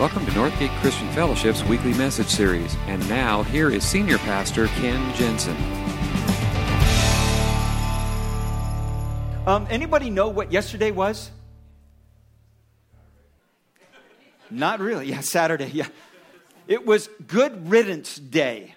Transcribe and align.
Welcome 0.00 0.24
to 0.24 0.32
Northgate 0.32 0.74
Christian 0.80 1.06
Fellowship's 1.10 1.62
weekly 1.62 1.92
message 1.92 2.28
series. 2.28 2.74
And 2.86 3.06
now, 3.10 3.42
here 3.42 3.68
is 3.68 3.84
Senior 3.84 4.16
Pastor 4.16 4.66
Ken 4.68 5.14
Jensen. 5.14 5.54
Um, 9.46 9.66
anybody 9.68 10.08
know 10.08 10.28
what 10.28 10.50
yesterday 10.50 10.90
was? 10.90 11.30
Not 14.50 14.80
really. 14.80 15.08
Yeah, 15.08 15.20
Saturday. 15.20 15.66
Yeah. 15.66 15.88
It 16.66 16.86
was 16.86 17.10
Good 17.26 17.68
Riddance 17.68 18.16
Day. 18.16 18.74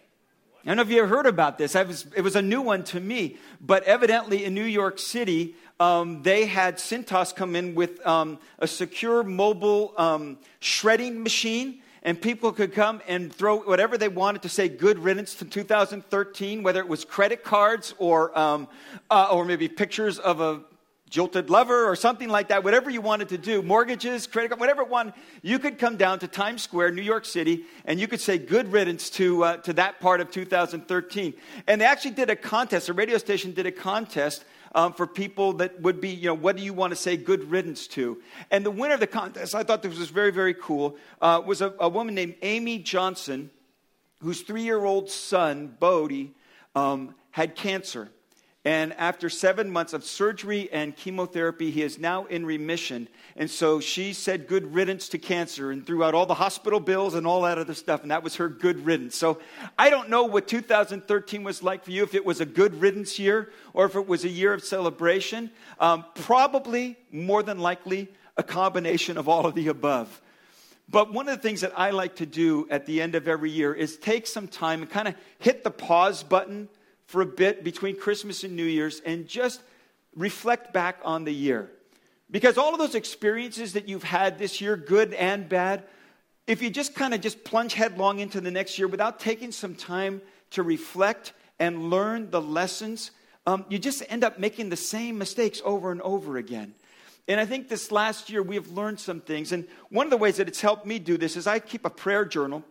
I 0.66 0.68
don't 0.68 0.76
know 0.76 0.84
if 0.84 0.90
you 0.90 1.06
heard 1.06 1.26
about 1.26 1.58
this. 1.58 1.74
Was, 1.74 2.06
it 2.18 2.22
was 2.22 2.36
a 2.36 2.42
new 2.42 2.62
one 2.62 2.84
to 2.84 3.00
me. 3.00 3.38
But 3.62 3.84
evidently 3.84 4.44
in 4.44 4.54
New 4.54 4.66
York 4.66 5.00
City, 5.00 5.56
um, 5.84 6.24
they 6.24 6.46
had 6.46 6.78
Cintas 6.78 7.36
come 7.36 7.58
in 7.58 7.76
with 7.76 8.06
um, 8.08 8.40
a 8.60 8.68
secure 8.68 9.22
mobile 9.22 9.94
um, 9.98 10.38
shredding 10.62 11.22
machine. 11.22 11.80
And 12.06 12.22
people 12.22 12.52
could 12.52 12.74
come 12.74 13.02
and 13.08 13.34
throw 13.34 13.60
whatever 13.60 13.98
they 13.98 14.10
wanted 14.10 14.42
to 14.42 14.50
say 14.50 14.68
good 14.68 15.00
riddance 15.00 15.36
to 15.36 15.46
2013, 15.46 16.62
whether 16.62 16.80
it 16.80 16.88
was 16.88 17.06
credit 17.06 17.46
cards 17.46 17.96
or, 17.98 18.38
um, 18.38 18.68
uh, 19.10 19.30
or 19.32 19.46
maybe 19.46 19.70
pictures 19.70 20.20
of 20.20 20.42
a 20.42 20.62
jilted 21.10 21.50
lover 21.50 21.86
or 21.86 21.96
something 21.96 22.28
like 22.28 22.50
that, 22.50 22.64
whatever 22.64 22.90
you 22.90 23.00
wanted 23.00 23.30
to 23.30 23.38
do, 23.38 23.62
mortgages, 23.62 24.28
credit 24.28 24.50
card, 24.50 24.60
whatever 24.60 24.84
one, 24.84 25.14
you 25.42 25.60
could 25.60 25.78
come 25.78 25.96
down 25.96 26.20
to 26.20 26.28
Times 26.28 26.62
Square, 26.62 26.92
New 26.92 27.04
York 27.04 27.24
City, 27.24 27.64
and 27.86 28.00
you 28.00 28.08
could 28.08 28.20
say 28.20 28.38
good 28.38 28.72
riddance 28.72 29.10
to, 29.12 29.44
uh, 29.44 29.58
to 29.58 29.74
that 29.74 30.02
part 30.02 30.20
of 30.20 30.30
2013. 30.32 31.34
And 31.68 31.80
they 31.80 31.86
actually 31.86 32.12
did 32.12 32.30
a 32.30 32.36
contest, 32.36 32.90
a 32.90 32.94
radio 32.94 33.18
station 33.18 33.54
did 33.54 33.66
a 33.66 33.72
contest 33.72 34.44
um, 34.76 34.94
for 34.94 35.06
people 35.06 35.54
that 35.54 35.82
would 35.82 36.02
be, 36.02 36.10
you 36.10 36.28
know, 36.28 36.34
what 36.34 36.58
do 36.58 36.64
you 36.64 36.74
want 36.74 36.92
to 36.92 36.96
say 36.96 37.18
good 37.18 37.50
riddance 37.52 37.88
to? 37.88 38.22
And 38.52 38.66
the 38.66 38.72
winner 38.72 38.94
of 38.94 39.00
the 39.00 39.08
contest, 39.08 39.56
I 39.56 39.64
thought 39.64 39.84
this 39.84 39.98
was 39.98 40.10
very, 40.10 40.32
very 40.32 40.54
cool, 40.54 40.98
uh, 41.22 41.42
was 41.46 41.62
a, 41.62 41.74
a, 41.80 41.90
woman 41.90 42.16
named 42.16 42.36
Amy 42.42 42.80
Johnson, 42.80 43.52
whose 44.20 44.42
three 44.42 44.64
year 44.64 44.84
old 44.84 45.10
son, 45.10 45.76
Bodie, 45.80 46.34
um, 46.76 47.16
had 47.32 47.56
cancer. 47.56 48.10
And 48.66 48.94
after 48.94 49.30
seven 49.30 49.70
months 49.70 49.92
of 49.92 50.06
surgery 50.06 50.70
and 50.72 50.96
chemotherapy, 50.96 51.70
he 51.70 51.82
is 51.82 52.00
now 52.00 52.26
in 52.26 52.46
remission. 52.46 53.10
And 53.36 53.52
so 53.52 53.82
she 53.82 54.14
said 54.14 54.48
good 54.48 54.74
riddance 54.74 55.10
to 55.10 55.18
cancer 55.18 55.72
and 55.72 55.86
threw 55.86 56.02
out 56.02 56.16
all 56.16 56.26
the 56.26 56.34
hospital 56.34 56.80
bills 56.80 57.14
and 57.14 57.28
all 57.28 57.42
that 57.42 57.58
other 57.58 57.74
stuff. 57.74 58.04
And 58.04 58.12
that 58.12 58.24
was 58.24 58.38
her 58.38 58.48
good 58.48 58.86
riddance. 58.86 59.18
So 59.18 59.40
I 59.78 59.90
don't 59.90 60.10
know 60.10 60.24
what 60.24 60.48
2013 60.48 61.44
was 61.44 61.62
like 61.62 61.84
for 61.84 61.92
you, 61.92 62.04
if 62.04 62.16
it 62.16 62.26
was 62.26 62.40
a 62.40 62.46
good 62.46 62.80
riddance 62.80 63.20
year 63.20 63.52
or 63.74 63.86
if 63.86 63.96
it 63.96 64.08
was 64.08 64.24
a 64.24 64.30
year 64.30 64.54
of 64.54 64.64
celebration. 64.64 65.52
Um, 65.78 66.06
probably, 66.16 66.96
more 67.12 67.44
than 67.44 67.60
likely, 67.60 68.08
a 68.38 68.44
combination 68.44 69.18
of 69.18 69.28
all 69.28 69.46
of 69.46 69.56
the 69.56 69.68
above. 69.68 70.22
But 70.88 71.12
one 71.12 71.28
of 71.28 71.36
the 71.36 71.42
things 71.42 71.62
that 71.62 71.74
I 71.78 71.90
like 71.90 72.16
to 72.18 72.26
do 72.26 72.66
at 72.70 72.86
the 72.86 73.02
end 73.02 73.16
of 73.16 73.28
every 73.28 73.52
year 73.52 73.74
is 73.74 73.98
take 73.98 74.26
some 74.26 74.48
time 74.48 74.82
and 74.82 74.90
kind 74.90 75.10
of 75.10 75.16
hit 75.40 75.66
the 75.66 75.72
pause 75.72 76.24
button 76.24 76.70
for 77.06 77.22
a 77.22 77.26
bit 77.26 77.64
between 77.64 77.98
Christmas 77.98 78.44
and 78.44 78.56
New 78.56 78.66
Year's 78.66 79.02
and 79.06 79.28
just 79.28 79.62
reflect 80.16 80.74
back 80.74 81.00
on 81.04 81.24
the 81.24 81.34
year. 81.34 81.70
Because 82.30 82.58
all 82.58 82.74
of 82.74 82.80
those 82.80 82.96
experiences 82.96 83.74
that 83.74 83.88
you've 83.88 84.04
had 84.04 84.40
this 84.40 84.60
year, 84.60 84.76
good 84.76 85.14
and 85.14 85.48
bad, 85.48 85.84
if 86.48 86.62
you 86.62 86.70
just 86.70 86.96
kind 86.96 87.14
of 87.14 87.22
just 87.22 87.44
plunge 87.44 87.74
headlong 87.74 88.20
into 88.20 88.42
the 88.42 88.52
next 88.52 88.78
year 88.78 88.88
without 88.88 89.20
taking 89.20 89.52
some 89.52 89.76
time 89.76 90.22
to 90.52 90.64
reflect 90.64 91.34
and 91.60 91.90
learn 91.90 92.30
the 92.32 92.42
lessons, 92.42 93.12
um, 93.46 93.66
you 93.70 93.78
just 93.78 94.04
end 94.10 94.24
up 94.24 94.40
making 94.40 94.70
the 94.70 94.76
same 94.76 95.18
mistakes 95.18 95.62
over 95.64 95.92
and 95.92 96.02
over 96.02 96.38
again. 96.38 96.74
And 97.28 97.40
I 97.40 97.46
think 97.46 97.70
this 97.70 97.92
last 97.92 98.30
year 98.30 98.44
we 98.44 98.56
have 98.56 98.70
learned 98.72 99.00
some 99.00 99.22
things. 99.22 99.52
And 99.52 99.66
one 99.90 100.06
of 100.06 100.10
the 100.10 100.18
ways 100.18 100.38
that 100.38 100.48
it's 100.48 100.60
helped 100.60 100.86
me 100.86 101.00
do 101.00 101.18
this 101.18 101.38
is 101.38 101.48
I 101.48 101.60
keep 101.60 101.86
a 101.86 101.90
prayer 101.90 102.26
journal. 102.26 102.64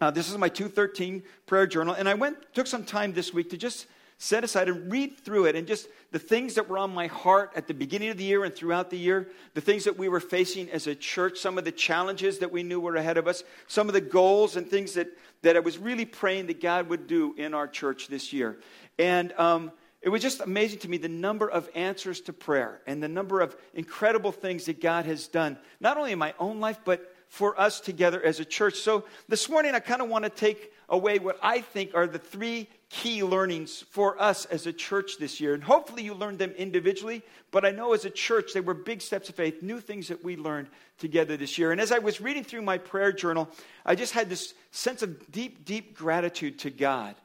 Uh, 0.00 0.10
this 0.10 0.30
is 0.30 0.36
my 0.36 0.48
213 0.48 1.22
prayer 1.46 1.66
journal. 1.66 1.94
And 1.94 2.08
I 2.08 2.14
went, 2.14 2.36
took 2.54 2.66
some 2.66 2.84
time 2.84 3.12
this 3.12 3.32
week 3.32 3.50
to 3.50 3.56
just 3.56 3.86
set 4.18 4.44
aside 4.44 4.68
and 4.68 4.90
read 4.90 5.18
through 5.18 5.44
it 5.46 5.56
and 5.56 5.66
just 5.66 5.88
the 6.10 6.18
things 6.18 6.54
that 6.54 6.68
were 6.68 6.78
on 6.78 6.92
my 6.92 7.06
heart 7.06 7.52
at 7.54 7.66
the 7.66 7.74
beginning 7.74 8.08
of 8.08 8.16
the 8.16 8.24
year 8.24 8.44
and 8.44 8.54
throughout 8.54 8.90
the 8.90 8.96
year, 8.96 9.28
the 9.54 9.60
things 9.60 9.84
that 9.84 9.98
we 9.98 10.08
were 10.08 10.20
facing 10.20 10.70
as 10.70 10.86
a 10.86 10.94
church, 10.94 11.38
some 11.38 11.58
of 11.58 11.64
the 11.64 11.72
challenges 11.72 12.38
that 12.38 12.50
we 12.50 12.62
knew 12.62 12.80
were 12.80 12.96
ahead 12.96 13.18
of 13.18 13.26
us, 13.26 13.42
some 13.66 13.88
of 13.88 13.94
the 13.94 14.00
goals 14.00 14.56
and 14.56 14.68
things 14.68 14.94
that, 14.94 15.08
that 15.42 15.56
I 15.56 15.60
was 15.60 15.76
really 15.76 16.06
praying 16.06 16.46
that 16.46 16.60
God 16.60 16.88
would 16.88 17.06
do 17.06 17.34
in 17.36 17.52
our 17.52 17.68
church 17.68 18.08
this 18.08 18.32
year. 18.32 18.58
And 18.98 19.32
um, 19.34 19.72
it 20.00 20.08
was 20.08 20.22
just 20.22 20.40
amazing 20.40 20.78
to 20.80 20.88
me 20.88 20.98
the 20.98 21.08
number 21.08 21.48
of 21.48 21.68
answers 21.74 22.20
to 22.22 22.32
prayer 22.32 22.80
and 22.86 23.02
the 23.02 23.08
number 23.08 23.40
of 23.40 23.56
incredible 23.74 24.32
things 24.32 24.66
that 24.66 24.80
God 24.80 25.04
has 25.04 25.26
done, 25.26 25.58
not 25.80 25.96
only 25.98 26.12
in 26.12 26.18
my 26.18 26.32
own 26.38 26.60
life, 26.60 26.80
but 26.84 27.15
for 27.28 27.58
us 27.60 27.80
together 27.80 28.22
as 28.22 28.40
a 28.40 28.44
church. 28.44 28.76
So 28.76 29.04
this 29.28 29.48
morning, 29.48 29.74
I 29.74 29.80
kind 29.80 30.02
of 30.02 30.08
want 30.08 30.24
to 30.24 30.30
take 30.30 30.72
away 30.88 31.18
what 31.18 31.38
I 31.42 31.60
think 31.60 31.94
are 31.94 32.06
the 32.06 32.18
three 32.18 32.68
key 32.88 33.24
learnings 33.24 33.84
for 33.90 34.20
us 34.22 34.44
as 34.44 34.66
a 34.66 34.72
church 34.72 35.18
this 35.18 35.40
year. 35.40 35.54
And 35.54 35.62
hopefully, 35.62 36.04
you 36.04 36.14
learned 36.14 36.38
them 36.38 36.52
individually, 36.52 37.22
but 37.50 37.64
I 37.64 37.70
know 37.70 37.92
as 37.92 38.04
a 38.04 38.10
church, 38.10 38.52
they 38.52 38.60
were 38.60 38.74
big 38.74 39.02
steps 39.02 39.28
of 39.28 39.34
faith, 39.34 39.62
new 39.62 39.80
things 39.80 40.08
that 40.08 40.24
we 40.24 40.36
learned 40.36 40.68
together 40.98 41.36
this 41.36 41.58
year. 41.58 41.72
And 41.72 41.80
as 41.80 41.92
I 41.92 41.98
was 41.98 42.20
reading 42.20 42.44
through 42.44 42.62
my 42.62 42.78
prayer 42.78 43.12
journal, 43.12 43.48
I 43.84 43.96
just 43.96 44.12
had 44.12 44.28
this 44.28 44.54
sense 44.70 45.02
of 45.02 45.30
deep, 45.32 45.64
deep 45.64 45.96
gratitude 45.96 46.60
to 46.60 46.70
God. 46.70 47.16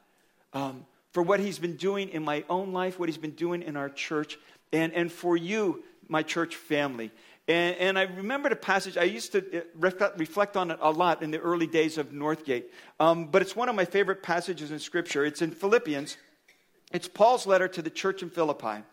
Um, 0.54 0.86
for 1.12 1.22
what 1.22 1.40
he's 1.40 1.60
been 1.60 1.76
doing 1.76 2.10
in 2.10 2.24
my 2.24 2.44
own 2.50 2.72
life, 2.72 2.98
what 2.98 3.10
he's 3.10 3.18
been 3.18 3.32
doing 3.32 3.62
in 3.62 3.76
our 3.76 3.90
church, 3.90 4.38
and, 4.72 4.94
and 4.94 5.12
for 5.12 5.36
you, 5.36 5.84
my 6.08 6.24
church 6.24 6.56
family. 6.56 7.12
And, 7.48 7.76
and 7.78 8.00
I 8.00 8.04
remembered 8.04 8.52
a 8.52 8.58
passage, 8.58 8.98
I 8.98 9.04
used 9.04 9.32
to 9.32 9.40
uh, 9.40 9.62
reflect, 9.76 10.20
reflect 10.20 10.58
on 10.58 10.72
it 10.72 10.80
a 10.82 10.92
lot 10.92 11.24
in 11.24 11.32
the 11.32 11.40
early 11.40 11.68
days 11.68 11.98
of 11.98 12.12
Northgate. 12.12 12.66
Um, 13.00 13.26
but 13.26 13.42
it's 13.42 13.56
one 13.56 13.70
of 13.70 13.76
my 13.76 13.86
favorite 13.86 14.24
passages 14.24 14.72
in 14.72 14.80
Scripture. 14.80 15.26
It's 15.26 15.42
in 15.42 15.52
Philippians. 15.52 16.18
It's 16.94 17.08
Paul's 17.08 17.48
letter 17.48 17.68
to 17.68 17.82
the 17.82 17.90
church 17.90 18.22
in 18.22 18.30
Philippi. 18.30 18.84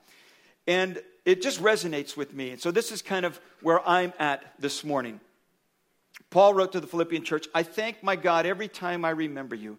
And 0.67 1.03
it 1.25 1.43
just 1.43 1.61
resonates 1.61 2.17
with 2.17 2.33
me. 2.33 2.51
And 2.51 2.61
so 2.61 2.71
this 2.71 2.91
is 2.91 3.03
kind 3.03 3.27
of 3.27 3.39
where 3.63 3.87
I'm 3.87 4.13
at 4.19 4.55
this 4.59 4.83
morning. 4.83 5.21
Paul 6.31 6.55
wrote 6.55 6.73
to 6.73 6.81
the 6.81 6.87
Philippian 6.87 7.25
church 7.25 7.47
I 7.55 7.63
thank 7.63 8.03
my 8.03 8.17
God 8.17 8.47
every 8.47 8.69
time 8.69 9.05
I 9.05 9.11
remember 9.11 9.55
you. 9.55 9.79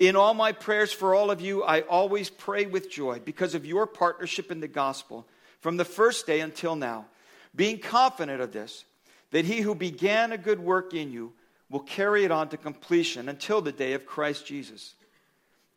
In 0.00 0.16
all 0.16 0.34
my 0.34 0.52
prayers 0.52 0.92
for 0.92 1.14
all 1.14 1.30
of 1.30 1.40
you, 1.40 1.62
I 1.62 1.82
always 1.82 2.28
pray 2.28 2.66
with 2.66 2.90
joy 2.90 3.20
because 3.24 3.54
of 3.54 3.64
your 3.64 3.86
partnership 3.86 4.50
in 4.50 4.60
the 4.60 4.68
gospel 4.68 5.26
from 5.60 5.76
the 5.76 5.84
first 5.84 6.26
day 6.26 6.40
until 6.40 6.74
now 6.74 7.06
being 7.54 7.78
confident 7.78 8.40
of 8.40 8.52
this, 8.52 8.84
that 9.30 9.44
he 9.44 9.60
who 9.60 9.74
began 9.74 10.32
a 10.32 10.38
good 10.38 10.60
work 10.60 10.94
in 10.94 11.12
you 11.12 11.32
will 11.70 11.80
carry 11.80 12.24
it 12.24 12.30
on 12.30 12.48
to 12.48 12.56
completion 12.56 13.28
until 13.28 13.60
the 13.60 13.72
day 13.72 13.94
of 13.94 14.06
Christ 14.06 14.46
Jesus. 14.46 14.94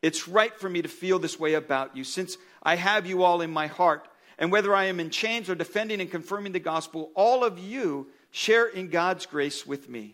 It's 0.02 0.28
right 0.28 0.54
for 0.54 0.70
me 0.70 0.82
to 0.82 0.88
feel 0.88 1.20
this 1.20 1.40
way 1.40 1.56
about 1.56 1.96
you, 1.98 2.04
since 2.04 2.38
I 2.62 2.76
have 2.76 3.08
you 3.08 3.24
all 3.24 3.42
in 3.42 3.52
my 3.52 3.68
heart. 3.68 4.08
And 4.38 4.52
whether 4.52 4.76
I 4.76 4.86
am 4.86 5.00
in 5.00 5.10
chains 5.10 5.50
or 5.50 5.56
defending 5.56 6.00
and 6.00 6.12
confirming 6.12 6.52
the 6.52 6.60
gospel, 6.60 7.12
all 7.16 7.44
of 7.44 7.58
you 7.58 8.08
share 8.30 8.68
in 8.68 8.90
God's 8.90 9.26
grace 9.26 9.66
with 9.66 9.90
me. 9.90 10.14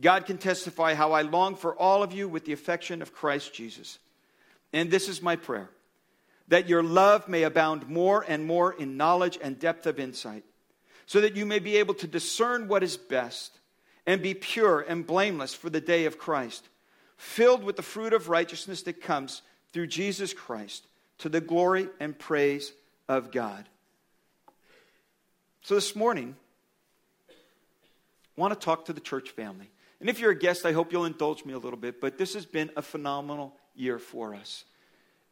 God 0.00 0.26
can 0.26 0.38
testify 0.38 0.94
how 0.94 1.12
I 1.12 1.22
long 1.22 1.54
for 1.54 1.74
all 1.74 2.02
of 2.02 2.12
you 2.12 2.28
with 2.28 2.44
the 2.44 2.52
affection 2.52 3.02
of 3.02 3.14
Christ 3.14 3.54
Jesus. 3.54 3.98
And 4.72 4.90
this 4.90 5.08
is 5.08 5.22
my 5.22 5.36
prayer 5.36 5.70
that 6.48 6.68
your 6.68 6.82
love 6.82 7.28
may 7.28 7.42
abound 7.42 7.88
more 7.88 8.24
and 8.26 8.44
more 8.44 8.72
in 8.72 8.96
knowledge 8.96 9.38
and 9.42 9.58
depth 9.58 9.86
of 9.86 9.98
insight 9.98 10.44
so 11.06 11.20
that 11.20 11.36
you 11.36 11.46
may 11.46 11.60
be 11.60 11.76
able 11.76 11.94
to 11.94 12.06
discern 12.06 12.68
what 12.68 12.82
is 12.82 12.96
best 12.96 13.58
and 14.06 14.20
be 14.20 14.34
pure 14.34 14.80
and 14.80 15.06
blameless 15.06 15.54
for 15.54 15.70
the 15.70 15.80
day 15.80 16.04
of 16.04 16.18
Christ, 16.18 16.68
filled 17.16 17.64
with 17.64 17.76
the 17.76 17.82
fruit 17.82 18.12
of 18.12 18.28
righteousness 18.28 18.82
that 18.82 19.00
comes 19.00 19.42
through 19.72 19.86
Jesus 19.86 20.32
Christ 20.32 20.86
to 21.18 21.28
the 21.28 21.40
glory 21.40 21.88
and 21.98 22.18
praise 22.18 22.72
of 23.08 23.30
God. 23.32 23.68
So 25.62 25.74
this 25.74 25.96
morning, 25.96 26.36
I 27.28 28.40
want 28.40 28.52
to 28.52 28.64
talk 28.64 28.84
to 28.84 28.92
the 28.92 29.00
church 29.00 29.30
family. 29.30 29.70
And 29.98 30.10
if 30.10 30.20
you're 30.20 30.30
a 30.30 30.38
guest, 30.38 30.66
I 30.66 30.72
hope 30.72 30.92
you'll 30.92 31.06
indulge 31.06 31.44
me 31.44 31.54
a 31.54 31.58
little 31.58 31.78
bit, 31.78 32.00
but 32.00 32.18
this 32.18 32.34
has 32.34 32.44
been 32.44 32.70
a 32.76 32.82
phenomenal 32.82 33.54
year 33.74 33.98
for 33.98 34.34
us. 34.34 34.64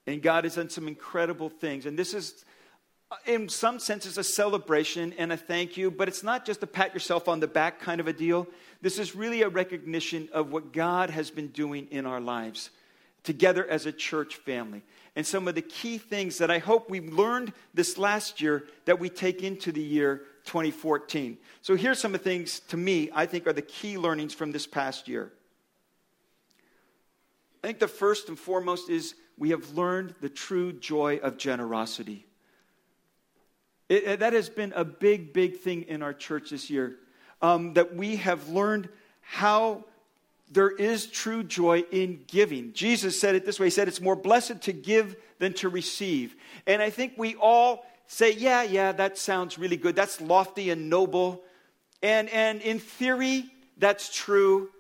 And 0.06 0.23
God 0.23 0.44
has 0.44 0.56
done 0.56 0.70
some 0.70 0.88
incredible 0.88 1.49
things. 1.49 1.87
And 1.87 1.99
this 1.99 2.15
is 2.15 2.44
in 3.27 3.49
some 3.49 3.79
senses, 3.79 4.19
a 4.19 4.25
celebration 4.25 5.15
and 5.19 5.33
a 5.33 5.37
thank 5.37 5.77
you, 5.77 5.91
but 5.91 6.09
it's 6.09 6.23
not 6.23 6.45
just 6.45 6.63
a 6.63 6.67
pat 6.67 6.95
yourself 6.95 7.29
on 7.29 7.41
the 7.41 7.49
back 7.49 7.81
kind 7.81 8.01
of 8.01 8.09
a 8.09 8.13
deal. 8.13 8.47
This 8.83 8.99
is 8.99 9.15
really 9.15 9.43
a 9.43 9.49
recognition 9.49 10.29
of 10.33 10.53
what 10.53 10.73
God 10.73 11.11
has 11.11 11.31
been 11.31 11.49
doing 11.49 11.89
in 11.91 12.07
our 12.07 12.21
lives 12.21 12.71
together 13.25 13.67
as 13.67 13.87
a 13.87 13.93
church 13.93 14.37
family. 14.37 14.83
And 15.17 15.27
some 15.27 15.49
of 15.49 15.55
the 15.55 15.63
key 15.63 15.99
things 15.99 16.39
that 16.39 16.51
I 16.51 16.59
hope 16.59 16.91
we 16.91 17.01
learned 17.01 17.53
this 17.73 17.99
last 17.99 18.41
year 18.41 18.65
that 18.85 19.01
we 19.01 19.09
take 19.09 19.43
into 19.43 19.73
the 19.73 19.83
year 19.83 20.23
2014. 20.45 21.39
So 21.63 21.77
here's 21.77 21.99
some 21.99 22.15
of 22.15 22.23
the 22.23 22.31
things 22.31 22.61
to 22.69 22.77
me 22.77 23.11
I 23.15 23.27
think 23.27 23.47
are 23.47 23.53
the 23.53 23.63
key 23.63 23.97
learnings 23.97 24.35
from 24.35 24.53
this 24.53 24.67
past 24.67 25.09
year. 25.09 25.33
I 27.63 27.67
think 27.67 27.79
the 27.79 27.89
first 27.89 28.29
and 28.29 28.39
foremost 28.39 28.91
is 28.91 29.15
we 29.39 29.51
have 29.51 29.71
learned 29.71 30.15
the 30.21 30.29
true 30.29 30.73
joy 30.73 31.17
of 31.23 31.39
generosity. 31.39 32.27
It, 33.89 34.05
it, 34.05 34.21
that 34.21 34.33
has 34.33 34.49
been 34.49 34.73
a 34.75 34.85
big, 34.85 35.33
big 35.33 35.59
thing 35.59 35.83
in 35.83 36.03
our 36.03 36.15
church 36.15 36.51
this 36.51 36.71
year. 36.71 36.97
Um, 37.43 37.75
that 37.75 37.95
we 37.95 38.17
have 38.17 38.49
learned 38.49 38.89
how 39.21 39.85
there 40.51 40.71
is 40.71 41.07
true 41.07 41.43
joy 41.43 41.85
in 41.91 42.25
giving. 42.27 42.73
Jesus 42.73 43.21
said 43.21 43.35
it 43.35 43.45
this 43.45 43.59
way 43.59 43.67
He 43.67 43.71
said, 43.71 43.89
It's 43.89 44.01
more 44.01 44.17
blessed 44.17 44.63
to 44.63 44.73
give 44.73 45.17
than 45.39 45.53
to 45.55 45.69
receive. 45.69 46.37
And 46.67 46.81
I 46.81 46.91
think 46.91 47.15
we 47.17 47.35
all 47.35 47.85
say, 48.07 48.33
Yeah, 48.33 48.63
yeah, 48.63 48.93
that 48.93 49.19
sounds 49.19 49.59
really 49.59 49.77
good. 49.77 49.97
That's 49.97 50.21
lofty 50.21 50.71
and 50.71 50.89
noble. 50.89 51.43
And, 52.03 52.29
and 52.31 52.61
in 52.61 52.79
theory, 52.79 53.47
that's 53.79 54.15
true. 54.15 54.71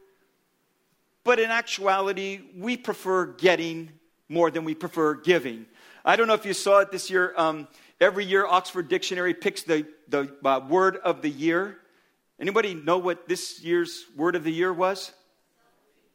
But 1.24 1.40
in 1.40 1.50
actuality, 1.50 2.42
we 2.56 2.76
prefer 2.76 3.26
getting 3.26 3.90
more 4.28 4.50
than 4.50 4.64
we 4.64 4.74
prefer 4.74 5.14
giving. 5.14 5.66
I 6.04 6.16
don't 6.16 6.26
know 6.26 6.34
if 6.34 6.44
you 6.44 6.52
saw 6.52 6.80
it 6.80 6.90
this 6.90 7.08
year. 7.10 7.32
Um, 7.36 7.66
every 8.04 8.26
year, 8.26 8.46
Oxford 8.46 8.88
Dictionary 8.88 9.32
picks 9.32 9.62
the, 9.62 9.86
the 10.08 10.30
uh, 10.44 10.60
word 10.68 10.96
of 10.96 11.22
the 11.22 11.30
year. 11.30 11.78
Anybody 12.38 12.74
know 12.74 12.98
what 12.98 13.26
this 13.26 13.62
year's 13.62 14.04
word 14.14 14.36
of 14.36 14.44
the 14.44 14.52
year 14.52 14.72
was? 14.72 15.10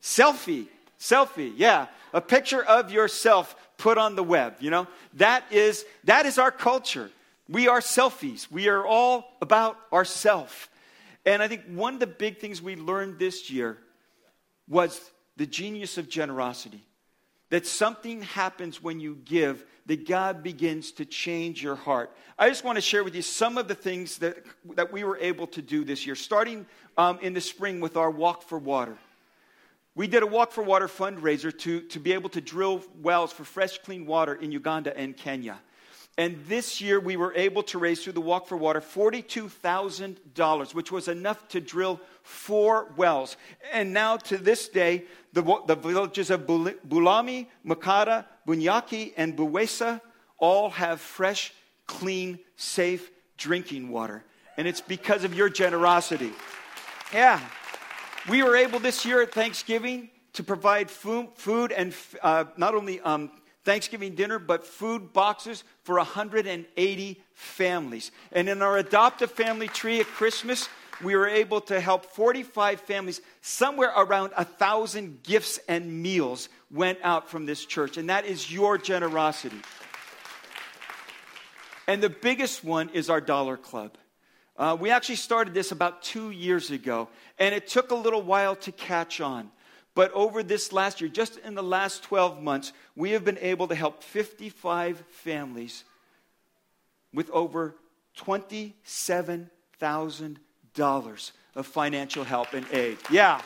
Selfie. 0.01 0.67
Selfie, 0.99 1.53
yeah. 1.55 1.87
A 2.13 2.21
picture 2.21 2.63
of 2.63 2.91
yourself 2.91 3.55
put 3.77 3.97
on 3.97 4.15
the 4.15 4.23
web, 4.23 4.55
you 4.59 4.69
know? 4.69 4.85
That 5.15 5.43
is, 5.49 5.83
that 6.03 6.27
is 6.27 6.37
our 6.37 6.51
culture. 6.51 7.09
We 7.47 7.67
are 7.67 7.79
selfies. 7.79 8.51
We 8.51 8.67
are 8.67 8.85
all 8.85 9.25
about 9.41 9.77
ourself. 9.91 10.69
And 11.25 11.41
I 11.41 11.47
think 11.47 11.63
one 11.73 11.95
of 11.95 11.99
the 11.99 12.07
big 12.07 12.37
things 12.37 12.61
we 12.61 12.75
learned 12.75 13.17
this 13.17 13.49
year 13.49 13.77
was 14.67 14.99
the 15.37 15.47
genius 15.47 15.97
of 15.97 16.07
generosity. 16.07 16.83
That 17.49 17.65
something 17.65 18.21
happens 18.21 18.83
when 18.83 18.99
you 18.99 19.17
give, 19.25 19.65
that 19.89 20.07
God 20.07 20.43
begins 20.43 20.91
to 20.91 21.03
change 21.03 21.63
your 21.63 21.73
heart. 21.73 22.15
I 22.37 22.47
just 22.47 22.63
want 22.63 22.75
to 22.75 22.81
share 22.81 23.03
with 23.03 23.15
you 23.15 23.23
some 23.23 23.57
of 23.57 23.67
the 23.67 23.73
things 23.73 24.19
that, 24.19 24.37
that 24.75 24.93
we 24.93 25.03
were 25.03 25.17
able 25.17 25.47
to 25.47 25.63
do 25.63 25.83
this 25.83 26.05
year, 26.05 26.13
starting 26.13 26.67
um, 26.95 27.17
in 27.23 27.33
the 27.33 27.41
spring 27.41 27.79
with 27.79 27.97
our 27.97 28.11
Walk 28.11 28.43
for 28.43 28.59
Water. 28.59 28.95
We 29.95 30.05
did 30.05 30.21
a 30.21 30.27
Walk 30.27 30.51
for 30.51 30.63
Water 30.63 30.87
fundraiser 30.87 31.57
to, 31.61 31.81
to 31.81 31.99
be 31.99 32.13
able 32.13 32.29
to 32.29 32.39
drill 32.39 32.83
wells 33.01 33.33
for 33.33 33.43
fresh, 33.43 33.79
clean 33.79 34.05
water 34.05 34.35
in 34.35 34.51
Uganda 34.51 34.95
and 34.95 35.17
Kenya. 35.17 35.57
And 36.19 36.37
this 36.47 36.81
year 36.81 36.99
we 36.99 37.17
were 37.17 37.33
able 37.33 37.63
to 37.63 37.79
raise 37.79 38.03
through 38.03 38.13
the 38.13 38.21
Walk 38.21 38.45
for 38.45 38.57
Water 38.57 38.81
$42,000, 38.81 40.73
which 40.75 40.91
was 40.91 41.07
enough 41.07 41.47
to 41.47 41.61
drill 41.61 41.99
four 42.21 42.91
wells. 42.95 43.37
And 43.71 43.91
now 43.91 44.17
to 44.17 44.37
this 44.37 44.67
day, 44.67 45.05
the, 45.33 45.41
the 45.65 45.75
villages 45.75 46.29
of 46.29 46.41
Bulami, 46.41 47.47
Makata, 47.65 48.25
Bunyaki, 48.49 49.13
and 49.15 49.37
Buwesa 49.37 50.01
all 50.39 50.71
have 50.71 50.99
fresh, 50.99 51.53
clean, 51.85 52.39
safe 52.55 53.11
drinking 53.37 53.89
water. 53.89 54.23
And 54.57 54.67
it's 54.67 54.81
because 54.81 55.23
of 55.23 55.35
your 55.35 55.49
generosity. 55.49 56.31
Yeah. 57.13 57.39
We 58.27 58.41
were 58.41 58.55
able 58.55 58.79
this 58.79 59.05
year 59.05 59.21
at 59.21 59.31
Thanksgiving 59.31 60.09
to 60.33 60.43
provide 60.43 60.89
food, 60.89 61.71
and 61.71 61.93
uh, 62.23 62.45
not 62.57 62.73
only 62.73 62.99
um, 63.01 63.29
Thanksgiving 63.65 64.15
dinner, 64.15 64.39
but 64.39 64.65
food 64.65 65.13
boxes 65.13 65.63
for 65.83 65.97
180 65.97 67.21
families. 67.33 68.11
And 68.31 68.49
in 68.49 68.63
our 68.63 68.79
adoptive 68.79 69.31
family 69.31 69.67
tree 69.67 69.99
at 69.99 70.07
Christmas, 70.07 70.69
we 71.03 71.15
were 71.15 71.27
able 71.27 71.61
to 71.61 71.79
help 71.79 72.05
45 72.05 72.81
families. 72.81 73.21
Somewhere 73.41 73.91
around 73.95 74.33
a 74.35 74.45
thousand 74.45 75.23
gifts 75.23 75.59
and 75.67 76.01
meals 76.01 76.49
went 76.71 76.99
out 77.03 77.29
from 77.29 77.45
this 77.45 77.65
church, 77.65 77.97
and 77.97 78.09
that 78.09 78.25
is 78.25 78.51
your 78.51 78.77
generosity. 78.77 79.59
And 81.87 82.03
the 82.03 82.09
biggest 82.09 82.63
one 82.63 82.89
is 82.89 83.09
our 83.09 83.21
Dollar 83.21 83.57
Club. 83.57 83.97
Uh, 84.57 84.77
we 84.79 84.91
actually 84.91 85.15
started 85.15 85.53
this 85.53 85.71
about 85.71 86.03
two 86.03 86.31
years 86.31 86.69
ago, 86.69 87.07
and 87.39 87.55
it 87.55 87.67
took 87.67 87.91
a 87.91 87.95
little 87.95 88.21
while 88.21 88.55
to 88.57 88.71
catch 88.71 89.21
on. 89.21 89.49
But 89.95 90.11
over 90.13 90.43
this 90.43 90.71
last 90.71 91.01
year, 91.01 91.09
just 91.09 91.39
in 91.39 91.55
the 91.55 91.63
last 91.63 92.03
12 92.03 92.43
months, 92.43 92.73
we 92.95 93.11
have 93.11 93.25
been 93.25 93.39
able 93.39 93.67
to 93.69 93.75
help 93.75 94.03
55 94.03 95.03
families 95.09 95.83
with 97.13 97.29
over 97.31 97.75
$27,000 98.17 100.37
of 100.79 101.67
financial 101.67 102.23
help 102.23 102.53
and 102.53 102.65
aid. 102.71 102.97
Yeah. 103.11 103.41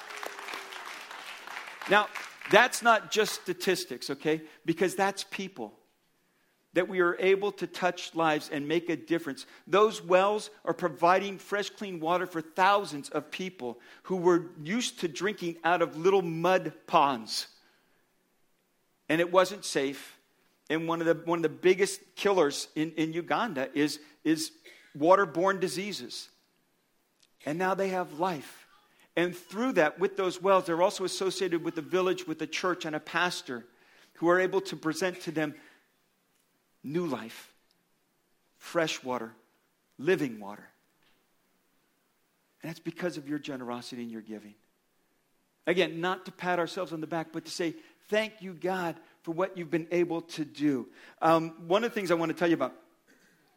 Now, 1.89 2.07
that's 2.51 2.81
not 2.81 3.11
just 3.11 3.33
statistics, 3.33 4.09
okay? 4.09 4.41
Because 4.65 4.95
that's 4.95 5.23
people 5.23 5.73
that 6.73 6.89
we 6.89 7.01
are 7.01 7.15
able 7.19 7.51
to 7.51 7.67
touch 7.67 8.15
lives 8.15 8.49
and 8.51 8.67
make 8.67 8.89
a 8.89 8.95
difference. 8.95 9.45
Those 9.67 10.03
wells 10.03 10.49
are 10.65 10.73
providing 10.73 11.37
fresh, 11.37 11.69
clean 11.69 11.99
water 11.99 12.25
for 12.25 12.41
thousands 12.41 13.09
of 13.09 13.29
people 13.29 13.79
who 14.03 14.17
were 14.17 14.47
used 14.61 14.99
to 15.01 15.07
drinking 15.07 15.57
out 15.63 15.81
of 15.81 15.97
little 15.97 16.23
mud 16.23 16.73
ponds. 16.87 17.47
And 19.07 19.21
it 19.21 19.31
wasn't 19.31 19.65
safe. 19.65 20.17
And 20.69 20.87
one 20.87 20.99
of 20.99 21.05
the, 21.05 21.13
one 21.25 21.39
of 21.39 21.43
the 21.43 21.49
biggest 21.49 22.01
killers 22.15 22.67
in, 22.75 22.91
in 22.93 23.13
Uganda 23.13 23.69
is, 23.73 23.99
is 24.23 24.51
waterborne 24.97 25.59
diseases. 25.59 26.29
And 27.45 27.59
now 27.59 27.73
they 27.73 27.89
have 27.89 28.19
life. 28.19 28.67
And 29.15 29.35
through 29.35 29.73
that, 29.73 29.99
with 29.99 30.17
those 30.17 30.41
wells, 30.41 30.65
they're 30.65 30.81
also 30.81 31.03
associated 31.03 31.63
with 31.63 31.75
the 31.75 31.81
village, 31.81 32.25
with 32.27 32.39
the 32.39 32.47
church, 32.47 32.85
and 32.85 32.95
a 32.95 32.99
pastor 32.99 33.65
who 34.13 34.29
are 34.29 34.39
able 34.39 34.61
to 34.61 34.75
present 34.75 35.21
to 35.21 35.31
them 35.31 35.53
new 36.83 37.05
life, 37.05 37.51
fresh 38.57 39.03
water, 39.03 39.31
living 39.97 40.39
water. 40.39 40.67
And 42.61 42.69
that's 42.69 42.79
because 42.79 43.17
of 43.17 43.27
your 43.27 43.39
generosity 43.39 44.01
and 44.01 44.11
your 44.11 44.21
giving. 44.21 44.55
Again, 45.67 46.01
not 46.01 46.25
to 46.25 46.31
pat 46.31 46.59
ourselves 46.59 46.91
on 46.91 47.01
the 47.01 47.07
back, 47.07 47.27
but 47.31 47.45
to 47.45 47.51
say, 47.51 47.75
thank 48.09 48.41
you, 48.41 48.53
God, 48.53 48.95
for 49.21 49.31
what 49.31 49.57
you've 49.57 49.71
been 49.71 49.87
able 49.91 50.21
to 50.21 50.43
do. 50.43 50.87
Um, 51.21 51.53
one 51.67 51.83
of 51.83 51.91
the 51.91 51.95
things 51.95 52.11
I 52.11 52.15
want 52.15 52.31
to 52.31 52.37
tell 52.37 52.47
you 52.47 52.55
about 52.55 52.73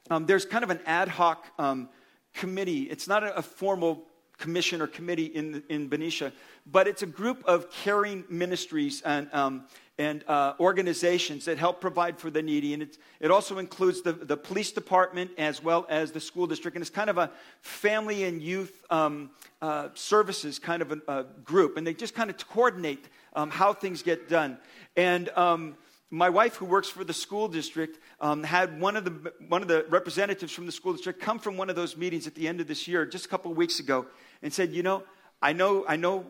um, 0.08 0.26
there's 0.26 0.44
kind 0.44 0.62
of 0.62 0.70
an 0.70 0.80
ad 0.86 1.08
hoc 1.08 1.46
um, 1.58 1.88
committee. 2.36 2.82
It's 2.82 3.08
not 3.08 3.24
a, 3.24 3.36
a, 3.36 3.42
formal 3.42 4.04
commission 4.38 4.82
or 4.82 4.86
committee 4.86 5.26
in, 5.26 5.62
in 5.68 5.88
Benicia, 5.88 6.32
but 6.66 6.86
it's 6.86 7.02
a 7.02 7.06
group 7.06 7.42
of 7.46 7.70
caring 7.70 8.24
ministries 8.28 9.00
and, 9.02 9.32
um, 9.32 9.64
and 9.98 10.22
uh, 10.28 10.52
organizations 10.60 11.46
that 11.46 11.56
help 11.56 11.80
provide 11.80 12.18
for 12.18 12.28
the 12.30 12.42
needy. 12.42 12.74
And 12.74 12.82
it, 12.82 12.98
it 13.18 13.30
also 13.30 13.58
includes 13.58 14.02
the, 14.02 14.12
the 14.12 14.36
police 14.36 14.70
department 14.70 15.30
as 15.38 15.62
well 15.62 15.86
as 15.88 16.12
the 16.12 16.20
school 16.20 16.46
district. 16.46 16.76
And 16.76 16.82
it's 16.82 16.90
kind 16.90 17.08
of 17.08 17.16
a 17.16 17.30
family 17.62 18.24
and 18.24 18.42
youth 18.42 18.84
um, 18.90 19.30
uh, 19.62 19.88
services 19.94 20.58
kind 20.58 20.82
of 20.82 20.92
a, 20.92 21.00
a, 21.08 21.24
group. 21.44 21.78
And 21.78 21.86
they 21.86 21.94
just 21.94 22.14
kind 22.14 22.28
of 22.28 22.36
coordinate 22.48 23.08
um, 23.34 23.50
how 23.50 23.72
things 23.72 24.02
get 24.02 24.28
done. 24.28 24.58
And 24.96 25.30
um, 25.30 25.76
my 26.10 26.30
wife, 26.30 26.56
who 26.56 26.66
works 26.66 26.88
for 26.88 27.02
the 27.02 27.12
school 27.12 27.48
district, 27.48 27.98
um, 28.20 28.44
had 28.44 28.80
one 28.80 28.96
of, 28.96 29.04
the, 29.04 29.32
one 29.48 29.62
of 29.62 29.68
the 29.68 29.84
representatives 29.88 30.52
from 30.52 30.66
the 30.66 30.72
school 30.72 30.92
district 30.92 31.20
come 31.20 31.38
from 31.38 31.56
one 31.56 31.68
of 31.68 31.76
those 31.76 31.96
meetings 31.96 32.26
at 32.26 32.34
the 32.34 32.46
end 32.46 32.60
of 32.60 32.68
this 32.68 32.86
year, 32.86 33.04
just 33.04 33.26
a 33.26 33.28
couple 33.28 33.50
of 33.50 33.56
weeks 33.56 33.80
ago, 33.80 34.06
and 34.42 34.52
said, 34.52 34.72
You 34.72 34.82
know, 34.82 35.02
I 35.42 35.52
know, 35.52 35.84
I 35.88 35.96
know, 35.96 36.26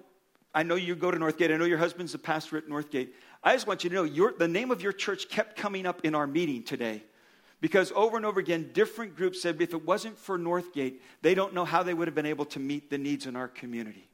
I 0.55 0.63
know 0.63 0.77
you 0.77 0.97
go 0.97 1.11
to 1.11 1.19
Northgate. 1.19 1.53
I 1.53 1.59
know 1.59 1.67
your 1.67 1.79
husband's 1.79 2.15
a 2.15 2.19
pastor 2.19 2.57
at 2.57 2.67
Northgate. 2.67 3.09
I 3.45 3.53
just 3.53 3.67
want 3.67 3.85
you 3.85 3.91
to 3.91 3.97
know 3.97 4.05
your, 4.05 4.33
the 4.33 4.49
name 4.49 4.71
of 4.71 4.83
your 4.83 4.93
church 4.93 5.29
kept 5.29 5.57
coming 5.57 5.87
up 5.87 6.05
in 6.05 6.15
our 6.15 6.27
meeting 6.27 6.63
today. 6.63 7.03
Because 7.61 7.93
over 7.95 8.17
and 8.17 8.27
over 8.27 8.41
again, 8.41 8.71
different 8.73 9.17
groups 9.17 9.43
said 9.43 9.61
if 9.61 9.73
it 9.73 9.85
wasn't 9.85 10.19
for 10.19 10.39
Northgate, 10.39 10.97
they 11.23 11.35
don't 11.35 11.55
know 11.55 11.65
how 11.65 11.83
they 11.83 11.95
would 11.95 12.09
have 12.09 12.15
been 12.15 12.27
able 12.27 12.45
to 12.47 12.59
meet 12.59 12.91
the 12.91 12.99
needs 12.99 13.27
in 13.27 13.37
our 13.37 13.49
community. 13.49 14.09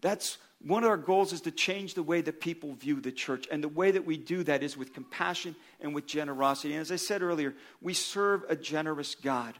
That's 0.00 0.38
one 0.62 0.84
of 0.84 0.90
our 0.90 0.96
goals 0.98 1.32
is 1.32 1.40
to 1.42 1.50
change 1.50 1.94
the 1.94 2.02
way 2.02 2.20
that 2.20 2.40
people 2.40 2.74
view 2.74 3.00
the 3.00 3.12
church. 3.12 3.48
And 3.50 3.64
the 3.64 3.68
way 3.68 3.90
that 3.92 4.04
we 4.04 4.18
do 4.18 4.42
that 4.44 4.62
is 4.62 4.76
with 4.76 4.92
compassion 4.92 5.56
and 5.80 5.94
with 5.94 6.06
generosity. 6.06 6.74
And 6.74 6.82
as 6.82 6.92
I 6.92 6.96
said 6.96 7.22
earlier, 7.22 7.54
we 7.80 7.94
serve 7.94 8.44
a 8.48 8.56
generous 8.56 9.14
God. 9.14 9.54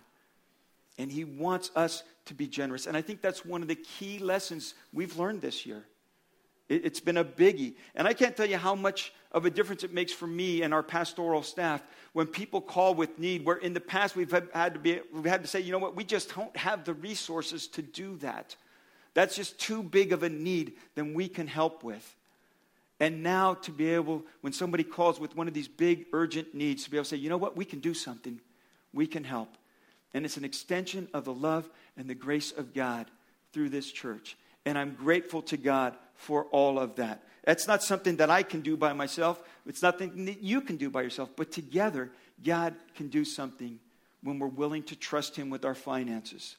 And 0.98 1.10
He 1.10 1.24
wants 1.24 1.70
us 1.74 2.02
to 2.26 2.34
be 2.34 2.46
generous. 2.46 2.86
And 2.86 2.96
I 2.96 3.02
think 3.02 3.22
that's 3.22 3.44
one 3.44 3.62
of 3.62 3.68
the 3.68 3.76
key 3.76 4.18
lessons 4.18 4.74
we've 4.92 5.16
learned 5.18 5.40
this 5.40 5.64
year. 5.64 5.84
It, 6.68 6.84
has 6.84 7.00
been 7.00 7.16
a 7.16 7.24
biggie. 7.24 7.74
And 7.94 8.06
I 8.06 8.12
can't 8.12 8.36
tell 8.36 8.46
you 8.46 8.58
how 8.58 8.74
much 8.74 9.12
of 9.32 9.46
a 9.46 9.50
difference 9.50 9.82
it 9.82 9.94
makes 9.94 10.12
for 10.12 10.26
me 10.26 10.62
and 10.62 10.74
our 10.74 10.82
pastoral 10.82 11.42
staff 11.42 11.82
when 12.12 12.26
people 12.26 12.60
call 12.60 12.94
with 12.94 13.18
need, 13.18 13.44
where 13.44 13.56
in 13.56 13.72
the 13.72 13.80
past 13.80 14.16
we've 14.16 14.30
had 14.30 14.74
to, 14.74 14.80
be, 14.80 15.00
we've 15.12 15.24
had 15.24 15.42
to 15.42 15.48
say, 15.48 15.60
you 15.60 15.72
know 15.72 15.78
what, 15.78 15.96
we 15.96 16.04
just 16.04 16.34
don't 16.34 16.54
have 16.56 16.84
the 16.84 16.94
resources 16.94 17.66
to 17.68 17.82
do 17.82 18.16
that. 18.18 18.54
That's 19.14 19.36
just 19.36 19.58
too 19.58 19.82
big 19.82 20.12
of 20.12 20.22
a 20.22 20.28
need 20.28 20.74
than 20.94 21.14
we 21.14 21.28
can 21.28 21.46
help 21.46 21.82
with. 21.82 22.16
And 23.00 23.22
now 23.22 23.54
to 23.54 23.70
be 23.72 23.88
able, 23.94 24.24
when 24.42 24.52
somebody 24.52 24.84
calls 24.84 25.18
with 25.18 25.34
one 25.34 25.48
of 25.48 25.54
these 25.54 25.68
big 25.68 26.06
urgent 26.12 26.54
needs, 26.54 26.84
to 26.84 26.90
be 26.90 26.98
able 26.98 27.04
to 27.04 27.10
say, 27.10 27.16
you 27.16 27.30
know 27.30 27.38
what, 27.38 27.56
we 27.56 27.64
can 27.64 27.80
do 27.80 27.94
something, 27.94 28.40
we 28.92 29.06
can 29.06 29.24
help. 29.24 29.56
And 30.12 30.24
it's 30.24 30.36
an 30.36 30.44
extension 30.44 31.08
of 31.14 31.24
the 31.24 31.32
love 31.32 31.68
and 31.96 32.08
the 32.08 32.14
grace 32.14 32.52
of 32.52 32.74
God 32.74 33.06
through 33.52 33.70
this 33.70 33.90
church. 33.90 34.36
And 34.66 34.76
I'm 34.76 34.94
grateful 34.94 35.42
to 35.42 35.56
God 35.56 35.96
for 36.14 36.44
all 36.46 36.78
of 36.78 36.96
that. 36.96 37.22
That's 37.44 37.66
not 37.66 37.82
something 37.82 38.16
that 38.16 38.28
I 38.28 38.42
can 38.42 38.60
do 38.60 38.76
by 38.76 38.92
myself. 38.92 39.42
It's 39.66 39.82
nothing 39.82 40.26
that 40.26 40.42
you 40.42 40.60
can 40.60 40.76
do 40.76 40.90
by 40.90 41.02
yourself. 41.02 41.30
But 41.34 41.50
together, 41.50 42.10
God 42.44 42.74
can 42.94 43.08
do 43.08 43.24
something 43.24 43.78
when 44.22 44.38
we're 44.38 44.48
willing 44.48 44.82
to 44.84 44.96
trust 44.96 45.36
Him 45.36 45.48
with 45.48 45.64
our 45.64 45.74
finances. 45.74 46.56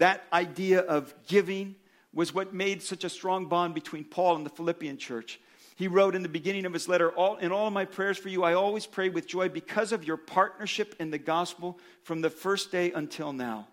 That 0.00 0.24
idea 0.32 0.80
of 0.80 1.12
giving 1.26 1.74
was 2.14 2.34
what 2.34 2.54
made 2.54 2.82
such 2.82 3.04
a 3.04 3.10
strong 3.10 3.46
bond 3.46 3.74
between 3.74 4.04
Paul 4.04 4.36
and 4.36 4.46
the 4.46 4.50
Philippian 4.50 4.96
church. 4.96 5.38
He 5.76 5.88
wrote 5.88 6.14
in 6.14 6.22
the 6.22 6.28
beginning 6.28 6.64
of 6.64 6.72
his 6.72 6.88
letter, 6.88 7.10
all, 7.10 7.36
In 7.36 7.52
all 7.52 7.66
of 7.66 7.74
my 7.74 7.84
prayers 7.84 8.16
for 8.16 8.30
you, 8.30 8.42
I 8.42 8.54
always 8.54 8.86
pray 8.86 9.10
with 9.10 9.26
joy 9.26 9.50
because 9.50 9.92
of 9.92 10.04
your 10.04 10.16
partnership 10.16 10.94
in 10.98 11.10
the 11.10 11.18
gospel 11.18 11.78
from 12.02 12.22
the 12.22 12.30
first 12.30 12.72
day 12.72 12.92
until 12.92 13.34
now. 13.34 13.68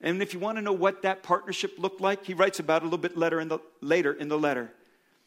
And 0.00 0.22
if 0.22 0.32
you 0.32 0.38
want 0.38 0.58
to 0.58 0.62
know 0.62 0.72
what 0.72 1.02
that 1.02 1.24
partnership 1.24 1.74
looked 1.76 2.00
like, 2.00 2.24
he 2.24 2.34
writes 2.34 2.60
about 2.60 2.82
it 2.82 2.84
a 2.84 2.86
little 2.86 2.98
bit 2.98 3.16
later 3.16 3.40
in 3.40 3.48
the, 3.48 3.58
later 3.80 4.12
in 4.12 4.28
the 4.28 4.38
letter. 4.38 4.72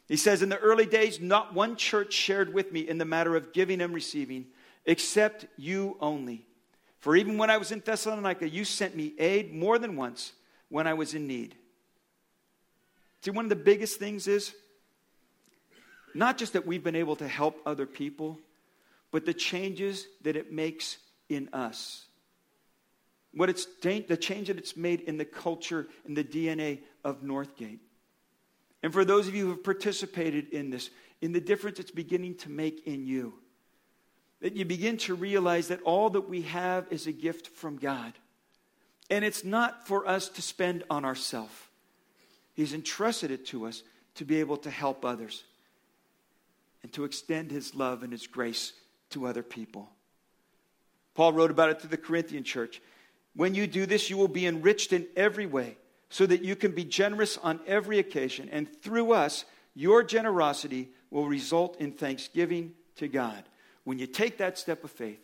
He 0.08 0.16
says, 0.16 0.40
In 0.40 0.48
the 0.48 0.58
early 0.58 0.86
days, 0.86 1.20
not 1.20 1.52
one 1.52 1.76
church 1.76 2.14
shared 2.14 2.54
with 2.54 2.72
me 2.72 2.80
in 2.80 2.96
the 2.96 3.04
matter 3.04 3.36
of 3.36 3.52
giving 3.52 3.82
and 3.82 3.92
receiving, 3.92 4.46
except 4.86 5.44
you 5.58 5.98
only. 6.00 6.46
For 7.06 7.14
even 7.14 7.38
when 7.38 7.50
I 7.50 7.56
was 7.56 7.70
in 7.70 7.78
Thessalonica, 7.78 8.48
you 8.48 8.64
sent 8.64 8.96
me 8.96 9.14
aid 9.16 9.54
more 9.54 9.78
than 9.78 9.94
once 9.94 10.32
when 10.70 10.88
I 10.88 10.94
was 10.94 11.14
in 11.14 11.28
need. 11.28 11.54
See, 13.20 13.30
one 13.30 13.44
of 13.44 13.48
the 13.48 13.54
biggest 13.54 14.00
things 14.00 14.26
is 14.26 14.52
not 16.16 16.36
just 16.36 16.54
that 16.54 16.66
we've 16.66 16.82
been 16.82 16.96
able 16.96 17.14
to 17.14 17.28
help 17.28 17.60
other 17.64 17.86
people, 17.86 18.40
but 19.12 19.24
the 19.24 19.32
changes 19.32 20.08
that 20.22 20.34
it 20.34 20.50
makes 20.50 20.98
in 21.28 21.48
us. 21.52 22.06
What 23.32 23.50
it's 23.50 23.68
the 23.80 24.18
change 24.20 24.48
that 24.48 24.58
it's 24.58 24.76
made 24.76 25.02
in 25.02 25.16
the 25.16 25.24
culture 25.24 25.86
and 26.06 26.16
the 26.16 26.24
DNA 26.24 26.80
of 27.04 27.22
Northgate. 27.22 27.78
And 28.82 28.92
for 28.92 29.04
those 29.04 29.28
of 29.28 29.34
you 29.36 29.44
who 29.44 29.50
have 29.50 29.62
participated 29.62 30.48
in 30.48 30.70
this, 30.70 30.90
in 31.20 31.30
the 31.30 31.40
difference 31.40 31.78
it's 31.78 31.92
beginning 31.92 32.34
to 32.38 32.50
make 32.50 32.84
in 32.84 33.06
you, 33.06 33.34
that 34.40 34.54
you 34.54 34.64
begin 34.64 34.96
to 34.98 35.14
realize 35.14 35.68
that 35.68 35.82
all 35.82 36.10
that 36.10 36.28
we 36.28 36.42
have 36.42 36.86
is 36.90 37.06
a 37.06 37.12
gift 37.12 37.48
from 37.48 37.76
God. 37.76 38.12
And 39.10 39.24
it's 39.24 39.44
not 39.44 39.86
for 39.86 40.06
us 40.06 40.28
to 40.30 40.42
spend 40.42 40.84
on 40.90 41.04
ourselves. 41.04 41.54
He's 42.54 42.74
entrusted 42.74 43.30
it 43.30 43.46
to 43.46 43.66
us 43.66 43.82
to 44.16 44.24
be 44.24 44.40
able 44.40 44.56
to 44.58 44.70
help 44.70 45.04
others 45.04 45.44
and 46.82 46.92
to 46.92 47.04
extend 47.04 47.50
his 47.50 47.74
love 47.74 48.02
and 48.02 48.12
his 48.12 48.26
grace 48.26 48.72
to 49.10 49.26
other 49.26 49.42
people. 49.42 49.88
Paul 51.14 51.32
wrote 51.32 51.50
about 51.50 51.70
it 51.70 51.80
to 51.80 51.86
the 51.86 51.96
Corinthian 51.96 52.44
church. 52.44 52.80
When 53.34 53.54
you 53.54 53.66
do 53.66 53.86
this, 53.86 54.10
you 54.10 54.16
will 54.16 54.28
be 54.28 54.46
enriched 54.46 54.92
in 54.92 55.06
every 55.16 55.46
way, 55.46 55.76
so 56.08 56.24
that 56.24 56.42
you 56.42 56.54
can 56.54 56.72
be 56.72 56.84
generous 56.84 57.36
on 57.38 57.60
every 57.66 57.98
occasion. 57.98 58.48
And 58.50 58.72
through 58.80 59.12
us, 59.12 59.44
your 59.74 60.02
generosity 60.02 60.90
will 61.10 61.26
result 61.26 61.80
in 61.80 61.92
thanksgiving 61.92 62.74
to 62.96 63.08
God. 63.08 63.42
When 63.86 64.00
you 64.00 64.08
take 64.08 64.38
that 64.38 64.58
step 64.58 64.82
of 64.82 64.90
faith, 64.90 65.20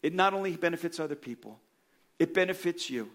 it 0.00 0.14
not 0.14 0.32
only 0.32 0.56
benefits 0.56 1.00
other 1.00 1.16
people, 1.16 1.58
it 2.20 2.32
benefits 2.32 2.88
you 2.88 3.10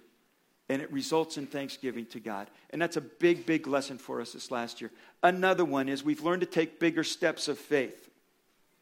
and 0.68 0.82
it 0.82 0.92
results 0.92 1.38
in 1.38 1.48
thanksgiving 1.48 2.06
to 2.08 2.20
God. 2.20 2.50
And 2.72 2.82
that's 2.82 2.98
a 2.98 3.02
big, 3.02 3.46
big 3.46 3.68
lesson 3.68 3.98
for 3.98 4.20
us 4.20 4.34
this 4.34 4.52
last 4.52 4.82
year. 4.82 4.92
Another 5.24 5.64
one 5.64 5.88
is 5.88 6.04
we've 6.04 6.24
learned 6.24 6.42
to 6.42 6.46
take 6.46 6.78
bigger 6.78 7.06
steps 7.06 7.48
of 7.48 7.58
faith. 7.58 8.10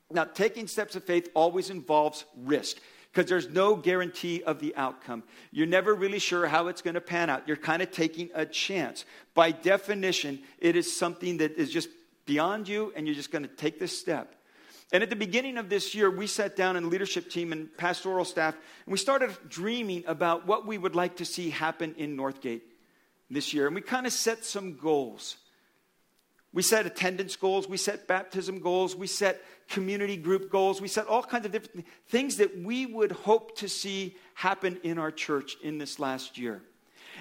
Now, 0.10 0.24
taking 0.24 0.66
steps 0.66 0.96
of 0.96 1.04
faith 1.04 1.30
always 1.36 1.70
involves 1.70 2.26
risk 2.44 2.78
because 3.14 3.30
there's 3.30 3.48
no 3.48 3.76
guarantee 3.76 4.42
of 4.42 4.60
the 4.60 4.76
outcome. 4.76 5.22
You're 5.52 5.68
never 5.68 5.94
really 5.94 6.18
sure 6.18 6.48
how 6.48 6.70
it's 6.70 6.82
going 6.82 6.96
to 6.96 7.02
pan 7.02 7.30
out. 7.30 7.48
You're 7.48 7.56
kind 7.56 7.84
of 7.84 7.92
taking 7.92 8.32
a 8.34 8.48
chance. 8.48 9.06
By 9.36 9.52
definition, 9.52 10.40
it 10.58 10.76
is 10.76 10.92
something 10.92 11.38
that 11.38 11.52
is 11.52 11.70
just 11.70 11.90
beyond 12.26 12.68
you, 12.68 12.92
and 12.96 13.06
you're 13.06 13.16
just 13.16 13.32
going 13.32 13.44
to 13.44 13.56
take 13.56 13.80
this 13.80 13.96
step. 13.96 14.34
And 14.92 15.04
at 15.04 15.10
the 15.10 15.16
beginning 15.16 15.58
of 15.58 15.70
this 15.70 15.94
year, 15.94 16.10
we 16.10 16.26
sat 16.26 16.56
down 16.56 16.76
in 16.76 16.90
leadership 16.90 17.30
team 17.30 17.52
and 17.52 17.76
pastoral 17.78 18.26
staff, 18.26 18.56
and 18.86 18.92
we 18.92 18.98
started 18.98 19.36
dreaming 19.48 20.04
about 20.08 20.48
what 20.48 20.66
we 20.66 20.78
would 20.78 20.96
like 20.96 21.18
to 21.18 21.26
see 21.26 21.52
happen 21.52 21.94
in 21.98 22.18
Northgate 22.18 22.62
this 23.30 23.54
year. 23.54 23.68
And 23.68 23.76
we 23.76 23.82
kind 23.82 24.08
of 24.08 24.14
set 24.14 24.44
some 24.44 24.78
goals. 24.78 25.38
We 26.52 26.64
set 26.64 26.88
attendance 26.88 27.36
goals, 27.36 27.70
we 27.70 27.78
set 27.78 28.08
baptism 28.08 28.60
goals, 28.60 28.96
we 28.96 29.06
set 29.06 29.44
community 29.68 30.18
group 30.18 30.50
goals, 30.50 30.82
we 30.82 30.88
set 30.88 31.06
all 31.06 31.22
kinds 31.22 31.46
of 31.46 31.52
different 31.52 31.86
things 32.08 32.38
that 32.38 32.58
we 32.64 32.88
would 32.88 33.12
hope 33.12 33.56
to 33.58 33.70
see 33.70 34.16
happen 34.34 34.80
in 34.82 34.98
our 34.98 35.12
church 35.12 35.58
in 35.62 35.78
this 35.78 36.00
last 36.00 36.40
year. 36.40 36.64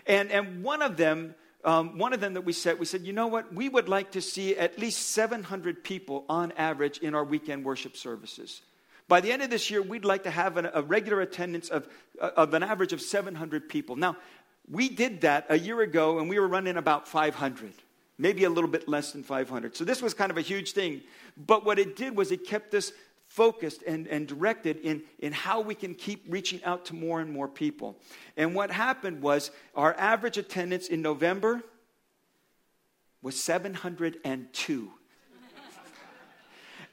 And, 0.06 0.30
and 0.30 0.64
one 0.64 0.80
of 0.80 0.96
them 0.96 1.34
um, 1.68 1.98
one 1.98 2.14
of 2.14 2.20
them 2.20 2.32
that 2.32 2.46
we 2.46 2.54
said, 2.54 2.78
we 2.78 2.86
said, 2.86 3.02
you 3.02 3.12
know 3.12 3.26
what? 3.26 3.52
We 3.52 3.68
would 3.68 3.90
like 3.90 4.12
to 4.12 4.22
see 4.22 4.56
at 4.56 4.78
least 4.78 5.10
700 5.10 5.84
people 5.84 6.24
on 6.26 6.50
average 6.52 6.96
in 6.96 7.14
our 7.14 7.22
weekend 7.22 7.62
worship 7.62 7.94
services. 7.94 8.62
By 9.06 9.20
the 9.20 9.30
end 9.30 9.42
of 9.42 9.50
this 9.50 9.70
year, 9.70 9.82
we'd 9.82 10.06
like 10.06 10.22
to 10.22 10.30
have 10.30 10.56
an, 10.56 10.70
a 10.72 10.80
regular 10.80 11.20
attendance 11.20 11.68
of, 11.68 11.86
uh, 12.18 12.30
of 12.38 12.54
an 12.54 12.62
average 12.62 12.94
of 12.94 13.02
700 13.02 13.68
people. 13.68 13.96
Now, 13.96 14.16
we 14.70 14.88
did 14.88 15.20
that 15.20 15.44
a 15.50 15.58
year 15.58 15.82
ago 15.82 16.18
and 16.18 16.30
we 16.30 16.38
were 16.38 16.48
running 16.48 16.78
about 16.78 17.06
500, 17.06 17.74
maybe 18.16 18.44
a 18.44 18.50
little 18.50 18.70
bit 18.70 18.88
less 18.88 19.12
than 19.12 19.22
500. 19.22 19.76
So 19.76 19.84
this 19.84 20.00
was 20.00 20.14
kind 20.14 20.30
of 20.30 20.38
a 20.38 20.42
huge 20.42 20.72
thing. 20.72 21.02
But 21.36 21.66
what 21.66 21.78
it 21.78 21.96
did 21.96 22.16
was 22.16 22.32
it 22.32 22.46
kept 22.46 22.72
us 22.72 22.92
focused 23.28 23.82
and, 23.86 24.08
and 24.08 24.26
directed 24.26 24.78
in, 24.78 25.02
in 25.18 25.32
how 25.32 25.60
we 25.60 25.74
can 25.74 25.94
keep 25.94 26.24
reaching 26.28 26.62
out 26.64 26.86
to 26.86 26.94
more 26.94 27.20
and 27.20 27.30
more 27.30 27.46
people. 27.46 27.96
And 28.36 28.54
what 28.54 28.70
happened 28.70 29.22
was 29.22 29.50
our 29.74 29.94
average 29.96 30.38
attendance 30.38 30.88
in 30.88 31.02
November 31.02 31.62
was 33.22 33.40
702. 33.42 34.90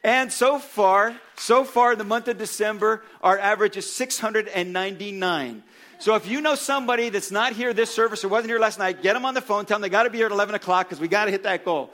and 0.03 0.31
so 0.31 0.59
far, 0.59 1.15
so 1.37 1.63
far 1.63 1.95
the 1.95 2.03
month 2.03 2.27
of 2.27 2.37
December, 2.37 3.03
our 3.21 3.39
average 3.39 3.77
is 3.77 3.91
699. 3.91 5.63
So 5.99 6.15
if 6.15 6.27
you 6.27 6.41
know 6.41 6.55
somebody 6.55 7.09
that's 7.09 7.31
not 7.31 7.53
here 7.53 7.73
this 7.73 7.93
service 7.93 8.25
or 8.25 8.27
wasn't 8.27 8.49
here 8.49 8.59
last 8.59 8.77
night, 8.77 9.01
get 9.01 9.13
them 9.13 9.25
on 9.25 9.33
the 9.33 9.41
phone, 9.41 9.65
tell 9.65 9.77
them 9.77 9.83
they 9.83 9.89
got 9.89 10.03
to 10.03 10.09
be 10.09 10.17
here 10.17 10.25
at 10.25 10.33
11 10.33 10.53
o'clock 10.55 10.87
because 10.87 10.99
we 10.99 11.07
got 11.07 11.25
to 11.25 11.31
hit 11.31 11.43
that 11.43 11.63
goal. 11.63 11.91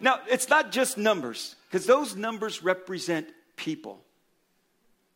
Now, 0.00 0.20
it's 0.28 0.48
not 0.48 0.70
just 0.70 0.96
numbers, 0.96 1.56
because 1.68 1.86
those 1.86 2.14
numbers 2.16 2.62
represent 2.62 3.28
people. 3.56 4.00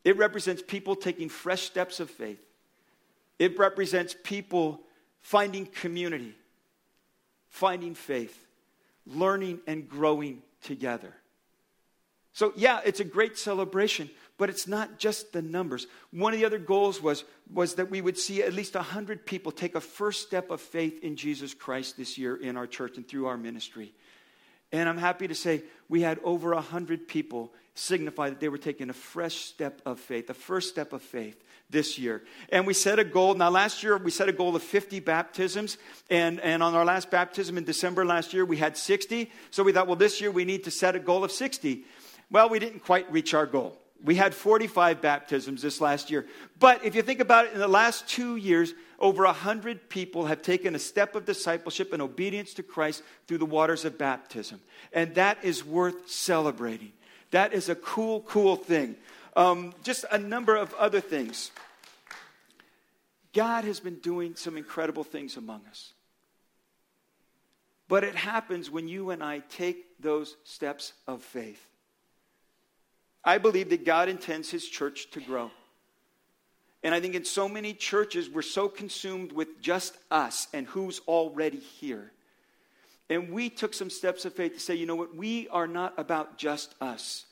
It 0.05 0.17
represents 0.17 0.63
people 0.63 0.95
taking 0.95 1.29
fresh 1.29 1.63
steps 1.63 2.01
of 2.01 2.11
faith. 2.11 2.41
It 3.39 3.59
represents 3.59 4.15
people 4.23 4.81
finding 5.21 5.67
community, 5.67 6.35
finding 7.49 7.95
faith, 7.95 8.47
learning 9.07 9.61
and 9.67 9.89
growing 9.89 10.43
together. 10.63 11.13
So, 12.33 12.53
yeah, 12.55 12.81
it's 12.85 13.01
a 13.01 13.05
great 13.05 13.39
celebration, 13.39 14.11
but 14.37 14.51
it's 14.51 14.69
not 14.69 14.99
just 14.99 15.33
the 15.33 15.41
numbers. 15.41 15.87
One 16.11 16.35
of 16.35 16.39
the 16.39 16.45
other 16.45 16.59
goals 16.59 17.01
was, 17.01 17.25
was 17.51 17.77
that 17.77 17.91
we 17.91 18.01
would 18.01 18.19
see 18.19 18.43
at 18.43 18.53
least 18.53 18.75
100 18.75 19.25
people 19.25 19.51
take 19.51 19.75
a 19.75 19.81
first 19.81 20.27
step 20.27 20.51
of 20.51 20.61
faith 20.61 21.03
in 21.03 21.17
Jesus 21.17 21.55
Christ 21.55 21.97
this 21.97 22.19
year 22.19 22.37
in 22.37 22.57
our 22.57 22.67
church 22.67 22.99
and 22.99 23.09
through 23.09 23.27
our 23.27 23.39
ministry. 23.39 23.95
And 24.73 24.89
I'm 24.89 24.99
happy 24.99 25.29
to 25.29 25.35
say 25.35 25.63
we 25.89 26.03
had 26.03 26.19
over 26.25 26.55
100 26.55 27.09
people 27.09 27.53
signify 27.75 28.31
that 28.31 28.41
they 28.41 28.49
were 28.49 28.59
taking 28.59 28.91
a 28.91 28.95
fresh 28.95 29.37
step 29.37 29.81
of 29.87 30.01
faith, 30.01 30.27
the 30.27 30.35
first 30.35 30.69
step 30.69 30.93
of 30.93 31.03
faith 31.03 31.43
this 31.69 31.99
year. 31.99 32.23
And 32.51 32.67
we 32.67 32.75
set 32.75 32.99
a 32.99 33.05
goal. 33.05 33.35
Now, 33.35 33.51
last 33.51 33.83
year, 33.83 33.97
we 33.97 34.11
set 34.11 34.29
a 34.29 34.33
goal 34.33 34.57
of 34.57 34.63
50 34.63 35.01
baptisms. 35.01 35.79
And, 36.11 36.41
and 36.41 36.63
on 36.63 36.75
our 36.75 36.85
last 36.85 37.11
baptism 37.11 37.59
in 37.59 37.65
December 37.65 38.05
last 38.05 38.33
year, 38.33 38.45
we 38.45 38.57
had 38.57 38.77
60. 38.77 39.31
So 39.51 39.63
we 39.63 39.73
thought, 39.73 39.87
well, 39.87 39.97
this 39.97 40.21
year 40.21 40.31
we 40.31 40.45
need 40.45 40.65
to 40.65 40.71
set 40.71 40.97
a 40.97 41.01
goal 41.01 41.23
of 41.23 41.33
60. 41.33 41.85
Well, 42.31 42.49
we 42.49 42.59
didn't 42.59 42.81
quite 42.81 43.11
reach 43.13 43.35
our 43.35 43.47
goal. 43.47 43.79
We 44.05 44.15
had 44.15 44.35
45 44.35 45.01
baptisms 45.01 45.63
this 45.63 45.81
last 45.81 46.11
year. 46.11 46.27
But 46.59 46.85
if 46.85 46.95
you 46.95 47.03
think 47.03 47.21
about 47.21 47.47
it, 47.47 47.53
in 47.55 47.59
the 47.59 47.69
last 47.69 48.09
two 48.09 48.37
years, 48.37 48.75
over 48.99 49.25
100 49.25 49.89
people 49.89 50.27
have 50.27 50.43
taken 50.43 50.75
a 50.75 50.79
step 50.79 51.15
of 51.15 51.25
discipleship 51.25 51.93
and 51.93 52.01
obedience 52.01 52.55
to 52.55 52.63
Christ 52.63 53.03
through 53.27 53.39
the 53.39 53.47
waters 53.47 53.85
of 53.85 53.99
baptism. 53.99 54.61
And 54.93 55.15
that 55.17 55.39
is 55.43 55.65
worth 55.65 56.09
celebrating. 56.11 56.93
That 57.31 57.53
is 57.53 57.69
a 57.69 57.75
cool, 57.75 58.21
cool 58.23 58.57
thing. 58.57 58.97
Um, 59.35 59.75
just 59.83 60.05
a 60.11 60.19
number 60.19 60.57
of 60.57 60.73
other 60.75 61.01
things. 61.01 61.51
God 63.33 63.65
has 63.65 63.81
been 63.81 63.97
doing 63.97 64.35
some 64.35 64.57
incredible 64.57 65.05
things 65.05 65.37
among 65.37 65.63
us. 65.69 65.93
But 67.89 68.03
it 68.03 68.15
happens 68.15 68.71
when 68.71 68.89
you 68.89 69.11
and 69.11 69.23
I 69.23 69.41
take 69.51 70.01
those 70.01 70.37
steps 70.45 70.93
of 71.07 71.23
faith. 71.23 71.66
I 73.27 73.37
believe 73.37 73.69
that 73.69 73.85
God 73.85 74.09
intends 74.09 74.51
His 74.51 74.67
church 74.67 75.11
to 75.11 75.21
grow. 75.21 75.51
And 76.83 76.95
I 76.95 77.01
think 77.01 77.15
in 77.15 77.27
so 77.27 77.49
many 77.49 77.75
churches, 77.75 78.31
we're 78.31 78.41
so 78.41 78.69
consumed 78.69 79.33
with 79.33 79.61
just 79.61 79.99
us 80.11 80.47
and 80.55 80.67
who's 80.67 81.01
already 81.07 81.59
here 81.59 82.13
and 83.09 83.31
we 83.31 83.49
took 83.51 83.73
some 83.73 83.91
steps 83.91 84.25
of 84.25 84.33
faith 84.33 84.55
to 84.55 84.61
say, 84.61 84.75
you 84.75 84.87
know 84.87 84.97
what, 84.97 85.15
we 85.15 85.49
are 85.49 85.69
not 85.69 85.95
about 85.97 86.39
just 86.39 86.75
us. 86.81 87.25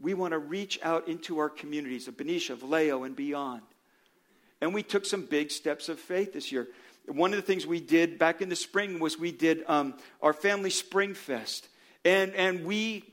We 0.00 0.14
want 0.14 0.32
to 0.32 0.38
reach 0.38 0.78
out 0.82 1.08
into 1.08 1.38
our 1.38 1.50
communities 1.50 2.08
of 2.08 2.16
Benicia, 2.16 2.56
Vallejo, 2.56 3.04
and 3.04 3.14
beyond. 3.14 3.62
And 4.60 4.72
we 4.72 4.82
took 4.82 5.04
some 5.04 5.24
big 5.24 5.50
steps 5.50 5.88
of 5.88 6.00
faith 6.00 6.32
this 6.32 6.50
year. 6.50 6.68
One 7.06 7.32
of 7.32 7.36
the 7.36 7.42
things 7.42 7.66
we 7.66 7.80
did 7.80 8.18
back 8.18 8.40
in 8.40 8.48
the 8.48 8.56
spring 8.56 9.00
was 9.00 9.18
we 9.18 9.32
did 9.32 9.64
um, 9.66 9.94
our 10.22 10.32
family 10.32 10.70
spring 10.70 11.14
fest. 11.14 11.68
And, 12.04 12.34
and 12.34 12.64
we, 12.64 13.04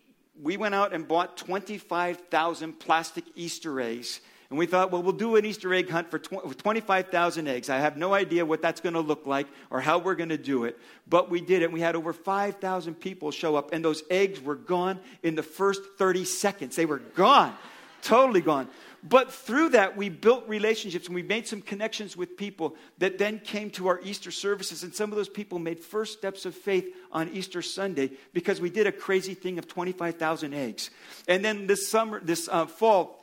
we 0.42 0.58
went 0.58 0.75
out 0.75 0.94
and 0.94 1.08
bought 1.08 1.38
25,000 1.38 2.80
plastic 2.80 3.24
Easter 3.36 3.80
eggs 3.80 4.20
And 4.50 4.60
we 4.60 4.68
thought, 4.68 4.92
well, 4.92 5.01
we'll 5.01 5.13
do 5.13 5.36
an 5.38 5.46
Easter 5.46 5.74
egg 5.74 5.89
hunt 5.89 6.12
for 6.12 6.20
25,000 6.20 7.48
eggs. 7.48 7.70
I 7.70 7.77
have 7.77 7.98
no 7.98 8.13
idea 8.13 8.46
what 8.46 8.62
that's 8.62 8.80
going 8.80 8.94
to 8.94 9.00
look 9.00 9.25
like 9.25 9.48
or 9.72 9.82
how 9.82 9.98
we're 9.98 10.15
going 10.15 10.30
to 10.30 10.38
do 10.38 10.65
it. 10.65 10.77
But 11.08 11.32
we 11.32 11.42
did 11.42 11.63
it. 11.63 11.72
We 11.72 11.82
had 11.82 11.96
over 11.96 12.13
5,000 12.13 12.96
people 12.96 13.32
show 13.32 13.56
up, 13.56 13.74
and 13.74 13.84
those 13.84 14.04
eggs 14.10 14.39
were 14.39 14.56
gone 14.56 15.00
in 15.24 15.34
the 15.34 15.44
first 15.44 15.82
30 15.98 16.25
seconds. 16.25 16.75
They 16.75 16.86
were 16.86 17.00
gone, 17.00 17.56
totally 18.04 18.42
gone. 18.42 18.68
But 19.07 19.31
through 19.31 19.69
that, 19.69 19.95
we 19.95 20.09
built 20.09 20.47
relationships 20.47 21.05
and 21.05 21.13
we 21.13 21.21
made 21.21 21.47
some 21.47 21.62
connections 21.62 22.17
with 22.17 22.38
people 22.38 22.75
that 22.97 23.19
then 23.19 23.39
came 23.39 23.69
to 23.71 23.88
our 23.88 24.01
Easter 24.01 24.31
services. 24.31 24.83
And 24.83 24.95
some 24.95 25.12
of 25.12 25.15
those 25.15 25.29
people 25.29 25.59
made 25.59 25.79
first 25.79 26.17
steps 26.17 26.45
of 26.45 26.55
faith 26.55 26.91
on 27.12 27.29
Easter 27.29 27.62
Sunday 27.62 28.12
because 28.33 28.59
we 28.59 28.71
did 28.71 28.88
a 28.88 28.91
crazy 28.91 29.35
thing 29.35 29.59
of 29.59 29.67
25,000 29.67 30.55
eggs. 30.55 30.89
And 31.27 31.45
then 31.45 31.67
this 31.67 31.88
summer, 31.88 32.19
this 32.19 32.50
uh, 32.51 32.65
fall, 32.65 33.14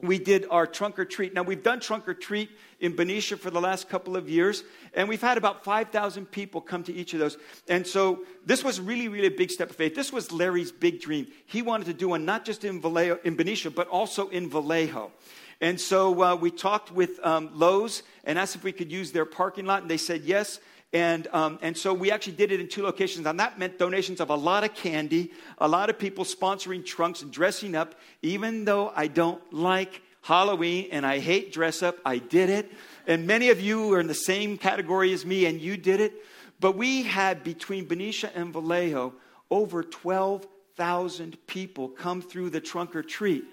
we 0.00 0.18
did 0.18 0.46
our 0.50 0.66
trunk 0.66 0.98
or 0.98 1.04
treat. 1.04 1.34
Now, 1.34 1.42
we've 1.42 1.62
done 1.62 1.80
trunk 1.80 2.08
or 2.08 2.14
treat 2.14 2.50
in 2.80 2.96
Benicia 2.96 3.36
for 3.36 3.50
the 3.50 3.60
last 3.60 3.88
couple 3.88 4.16
of 4.16 4.28
years, 4.28 4.64
and 4.92 5.08
we've 5.08 5.22
had 5.22 5.38
about 5.38 5.64
5,000 5.64 6.26
people 6.26 6.60
come 6.60 6.82
to 6.84 6.92
each 6.92 7.14
of 7.14 7.20
those. 7.20 7.38
And 7.68 7.86
so 7.86 8.24
this 8.44 8.64
was 8.64 8.80
really, 8.80 9.08
really 9.08 9.28
a 9.28 9.36
big 9.36 9.50
step 9.50 9.70
of 9.70 9.76
faith. 9.76 9.94
This 9.94 10.12
was 10.12 10.32
Larry's 10.32 10.72
big 10.72 11.00
dream. 11.00 11.28
He 11.46 11.62
wanted 11.62 11.86
to 11.86 11.94
do 11.94 12.08
one 12.08 12.24
not 12.24 12.44
just 12.44 12.64
in, 12.64 12.80
Vallejo, 12.80 13.20
in 13.24 13.36
Benicia, 13.36 13.70
but 13.70 13.86
also 13.88 14.28
in 14.28 14.50
Vallejo. 14.50 15.12
And 15.60 15.80
so 15.80 16.22
uh, 16.22 16.34
we 16.34 16.50
talked 16.50 16.90
with 16.90 17.24
um, 17.24 17.50
Lowe's 17.54 18.02
and 18.24 18.38
asked 18.38 18.56
if 18.56 18.64
we 18.64 18.72
could 18.72 18.90
use 18.90 19.12
their 19.12 19.24
parking 19.24 19.64
lot, 19.64 19.82
and 19.82 19.90
they 19.90 19.96
said 19.96 20.22
yes. 20.22 20.58
And, 20.94 21.26
um, 21.32 21.58
and 21.60 21.76
so 21.76 21.92
we 21.92 22.12
actually 22.12 22.34
did 22.34 22.52
it 22.52 22.60
in 22.60 22.68
two 22.68 22.84
locations. 22.84 23.26
And 23.26 23.40
that 23.40 23.58
meant 23.58 23.80
donations 23.80 24.20
of 24.20 24.30
a 24.30 24.36
lot 24.36 24.62
of 24.62 24.74
candy, 24.74 25.32
a 25.58 25.66
lot 25.66 25.90
of 25.90 25.98
people 25.98 26.24
sponsoring 26.24 26.86
trunks 26.86 27.20
and 27.20 27.32
dressing 27.32 27.74
up. 27.74 27.96
Even 28.22 28.64
though 28.64 28.92
I 28.94 29.08
don't 29.08 29.42
like 29.52 30.02
Halloween 30.22 30.88
and 30.92 31.04
I 31.04 31.18
hate 31.18 31.52
dress 31.52 31.82
up, 31.82 31.96
I 32.06 32.18
did 32.18 32.48
it. 32.48 32.70
And 33.08 33.26
many 33.26 33.50
of 33.50 33.60
you 33.60 33.92
are 33.92 33.98
in 33.98 34.06
the 34.06 34.14
same 34.14 34.56
category 34.56 35.12
as 35.12 35.26
me 35.26 35.46
and 35.46 35.60
you 35.60 35.76
did 35.76 36.00
it. 36.00 36.14
But 36.60 36.76
we 36.76 37.02
had 37.02 37.42
between 37.42 37.86
Benicia 37.86 38.30
and 38.32 38.52
Vallejo 38.52 39.14
over 39.50 39.82
12,000 39.82 41.44
people 41.48 41.88
come 41.88 42.22
through 42.22 42.50
the 42.50 42.60
trunk 42.60 42.94
or 42.94 43.02
treat. 43.02 43.44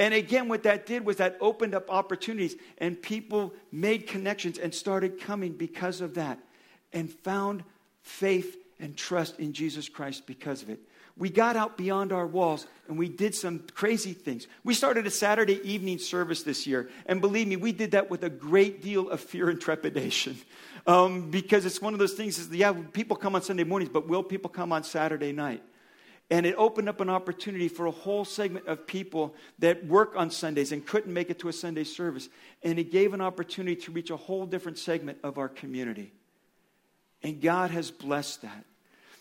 And 0.00 0.12
again, 0.12 0.48
what 0.48 0.64
that 0.64 0.86
did 0.86 1.06
was 1.06 1.18
that 1.18 1.36
opened 1.40 1.76
up 1.76 1.88
opportunities 1.88 2.56
and 2.78 3.00
people 3.00 3.54
made 3.70 4.08
connections 4.08 4.58
and 4.58 4.74
started 4.74 5.20
coming 5.20 5.52
because 5.52 6.00
of 6.00 6.14
that 6.14 6.40
and 6.92 7.10
found 7.10 7.64
faith 8.02 8.56
and 8.78 8.96
trust 8.96 9.38
in 9.38 9.52
Jesus 9.52 9.88
Christ 9.88 10.26
because 10.26 10.62
of 10.62 10.70
it. 10.70 10.80
We 11.16 11.28
got 11.28 11.54
out 11.54 11.76
beyond 11.76 12.12
our 12.12 12.26
walls 12.26 12.66
and 12.88 12.98
we 12.98 13.08
did 13.08 13.34
some 13.34 13.64
crazy 13.74 14.14
things. 14.14 14.46
We 14.64 14.72
started 14.72 15.06
a 15.06 15.10
Saturday 15.10 15.60
evening 15.70 15.98
service 15.98 16.42
this 16.42 16.66
year, 16.66 16.88
and 17.04 17.20
believe 17.20 17.46
me, 17.46 17.56
we 17.56 17.72
did 17.72 17.90
that 17.90 18.08
with 18.08 18.24
a 18.24 18.30
great 18.30 18.80
deal 18.80 19.10
of 19.10 19.20
fear 19.20 19.50
and 19.50 19.60
trepidation. 19.60 20.36
Um, 20.86 21.30
because 21.30 21.66
it's 21.66 21.82
one 21.82 21.92
of 21.92 21.98
those 21.98 22.14
things 22.14 22.38
is, 22.38 22.48
yeah, 22.48 22.72
people 22.72 23.14
come 23.14 23.34
on 23.34 23.42
Sunday 23.42 23.64
mornings, 23.64 23.90
but 23.92 24.08
will 24.08 24.22
people 24.22 24.48
come 24.48 24.72
on 24.72 24.82
Saturday 24.82 25.30
night? 25.30 25.62
And 26.30 26.46
it 26.46 26.54
opened 26.56 26.88
up 26.88 27.02
an 27.02 27.10
opportunity 27.10 27.68
for 27.68 27.84
a 27.84 27.90
whole 27.90 28.24
segment 28.24 28.66
of 28.66 28.86
people 28.86 29.34
that 29.58 29.84
work 29.84 30.14
on 30.16 30.30
Sundays 30.30 30.72
and 30.72 30.84
couldn't 30.84 31.12
make 31.12 31.28
it 31.28 31.38
to 31.40 31.48
a 31.48 31.52
Sunday 31.52 31.84
service. 31.84 32.30
And 32.62 32.78
it 32.78 32.90
gave 32.90 33.12
an 33.12 33.20
opportunity 33.20 33.76
to 33.82 33.92
reach 33.92 34.08
a 34.08 34.16
whole 34.16 34.46
different 34.46 34.78
segment 34.78 35.18
of 35.22 35.36
our 35.36 35.50
community. 35.50 36.12
And 37.22 37.40
God 37.40 37.70
has 37.70 37.90
blessed 37.90 38.42
that. 38.42 38.64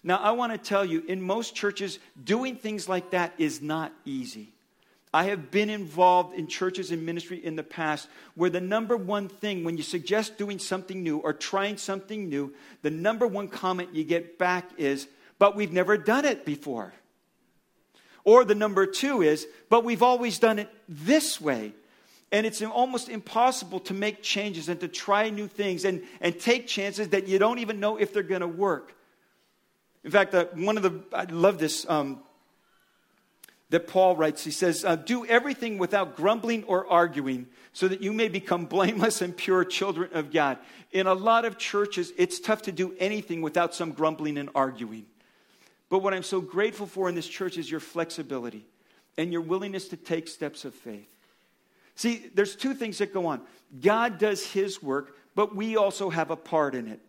Now, 0.04 0.18
I 0.18 0.32
want 0.32 0.54
to 0.54 0.58
tell 0.58 0.86
you, 0.86 1.04
in 1.08 1.22
most 1.22 1.56
churches, 1.56 2.00
doing 2.24 2.56
things 2.56 2.88
like 2.88 3.12
that 3.12 3.34
is 3.38 3.62
not 3.62 3.92
easy. 4.06 4.54
I 5.14 5.26
have 5.26 5.50
been 5.50 5.70
involved 5.70 6.38
in 6.38 6.48
churches 6.48 6.92
and 6.92 7.06
ministry 7.06 7.44
in 7.44 7.56
the 7.56 7.64
past 7.64 8.08
where 8.36 8.50
the 8.50 8.62
number 8.62 8.96
one 8.96 9.28
thing, 9.28 9.64
when 9.64 9.76
you 9.76 9.84
suggest 9.84 10.38
doing 10.38 10.60
something 10.60 11.02
new 11.02 11.18
or 11.18 11.34
trying 11.34 11.78
something 11.78 12.30
new, 12.30 12.54
the 12.84 12.92
number 12.92 13.26
one 13.26 13.48
comment 13.48 13.96
you 13.96 14.04
get 14.04 14.38
back 14.38 14.70
is, 14.78 15.08
but 15.40 15.56
we've 15.56 15.74
never 15.74 15.98
done 15.98 16.26
it 16.26 16.46
before. 16.46 16.94
Or 18.24 18.46
the 18.46 18.56
number 18.56 18.86
two 18.86 19.24
is, 19.24 19.48
but 19.70 19.84
we've 19.84 20.04
always 20.04 20.38
done 20.38 20.60
it 20.60 20.70
this 20.88 21.42
way. 21.42 21.74
And 22.32 22.46
it's 22.46 22.62
almost 22.62 23.10
impossible 23.10 23.80
to 23.82 23.94
make 23.94 24.22
changes 24.22 24.70
and 24.70 24.80
to 24.82 24.88
try 24.88 25.30
new 25.30 25.48
things 25.48 25.84
and, 25.84 26.04
and 26.22 26.40
take 26.40 26.68
chances 26.68 27.10
that 27.10 27.28
you 27.28 27.40
don't 27.40 27.60
even 27.60 27.80
know 27.80 27.98
if 27.98 28.14
they're 28.14 28.22
going 28.22 28.42
to 28.42 28.48
work. 28.48 28.96
In 30.04 30.12
fact, 30.12 30.34
uh, 30.34 30.46
one 30.54 30.78
of 30.78 30.84
the, 30.84 31.04
I 31.12 31.24
love 31.24 31.58
this 31.58 31.90
um, 31.90 32.20
that 33.72 33.88
Paul 33.88 34.16
writes. 34.16 34.44
He 34.44 34.52
says, 34.52 34.86
uh, 34.86 34.96
Do 34.96 35.26
everything 35.26 35.78
without 35.78 36.16
grumbling 36.16 36.64
or 36.66 36.88
arguing, 36.88 37.48
so 37.74 37.88
that 37.88 38.02
you 38.02 38.14
may 38.14 38.28
become 38.28 38.66
blameless 38.66 39.22
and 39.22 39.36
pure 39.36 39.66
children 39.66 40.12
of 40.14 40.32
God. 40.32 40.58
In 40.92 41.08
a 41.08 41.14
lot 41.14 41.46
of 41.46 41.58
churches, 41.58 42.14
it's 42.18 42.40
tough 42.40 42.64
to 42.64 42.72
do 42.72 42.96
anything 43.00 43.42
without 43.42 43.74
some 43.74 43.92
grumbling 43.92 44.38
and 44.38 44.50
arguing. 44.56 45.06
But 45.90 46.00
what 46.00 46.14
I'm 46.14 46.24
so 46.24 46.40
grateful 46.40 46.86
for 46.86 47.10
in 47.10 47.16
this 47.16 47.28
church 47.28 47.58
is 47.58 47.70
your 47.70 47.80
flexibility 47.80 48.66
and 49.18 49.32
your 49.32 49.42
willingness 49.42 49.88
to 49.90 49.98
take 49.98 50.28
steps 50.28 50.64
of 50.64 50.74
faith. 50.74 51.10
See, 52.00 52.32
there's 52.34 52.56
two 52.56 52.74
things 52.74 53.00
that 53.00 53.14
go 53.14 53.26
on. 53.26 53.42
God 53.82 54.20
does 54.20 54.46
his 54.46 54.82
work, 54.82 55.18
but 55.36 55.54
we 55.54 55.76
also 55.76 56.10
have 56.10 56.32
a 56.32 56.38
part 56.38 56.74
in 56.74 56.88
it. 56.88 57.02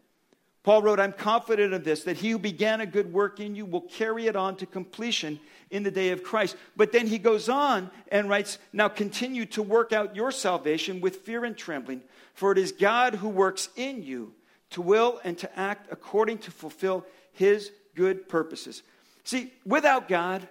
Paul 0.64 0.82
wrote, 0.82 0.98
I'm 0.98 1.12
confident 1.12 1.72
of 1.72 1.84
this, 1.84 2.02
that 2.02 2.16
he 2.16 2.30
who 2.30 2.40
began 2.40 2.80
a 2.80 2.86
good 2.86 3.12
work 3.12 3.38
in 3.38 3.54
you 3.54 3.64
will 3.66 3.82
carry 3.82 4.26
it 4.26 4.34
on 4.34 4.56
to 4.56 4.66
completion 4.66 5.38
in 5.70 5.84
the 5.84 5.92
day 5.92 6.10
of 6.10 6.24
Christ. 6.24 6.56
But 6.76 6.90
then 6.90 7.06
he 7.06 7.18
goes 7.18 7.48
on 7.48 7.88
and 8.10 8.28
writes, 8.28 8.58
Now 8.72 8.88
continue 8.88 9.46
to 9.46 9.62
work 9.62 9.92
out 9.92 10.16
your 10.16 10.32
salvation 10.32 11.00
with 11.00 11.18
fear 11.18 11.44
and 11.44 11.56
trembling, 11.56 12.02
for 12.34 12.50
it 12.50 12.58
is 12.58 12.72
God 12.72 13.14
who 13.14 13.28
works 13.28 13.68
in 13.76 14.02
you 14.02 14.34
to 14.70 14.82
will 14.82 15.20
and 15.22 15.38
to 15.38 15.56
act 15.56 15.86
according 15.92 16.38
to 16.38 16.50
fulfill 16.50 17.06
his 17.32 17.70
good 17.94 18.28
purposes. 18.28 18.82
See, 19.22 19.52
without 19.64 20.08
God, 20.08 20.48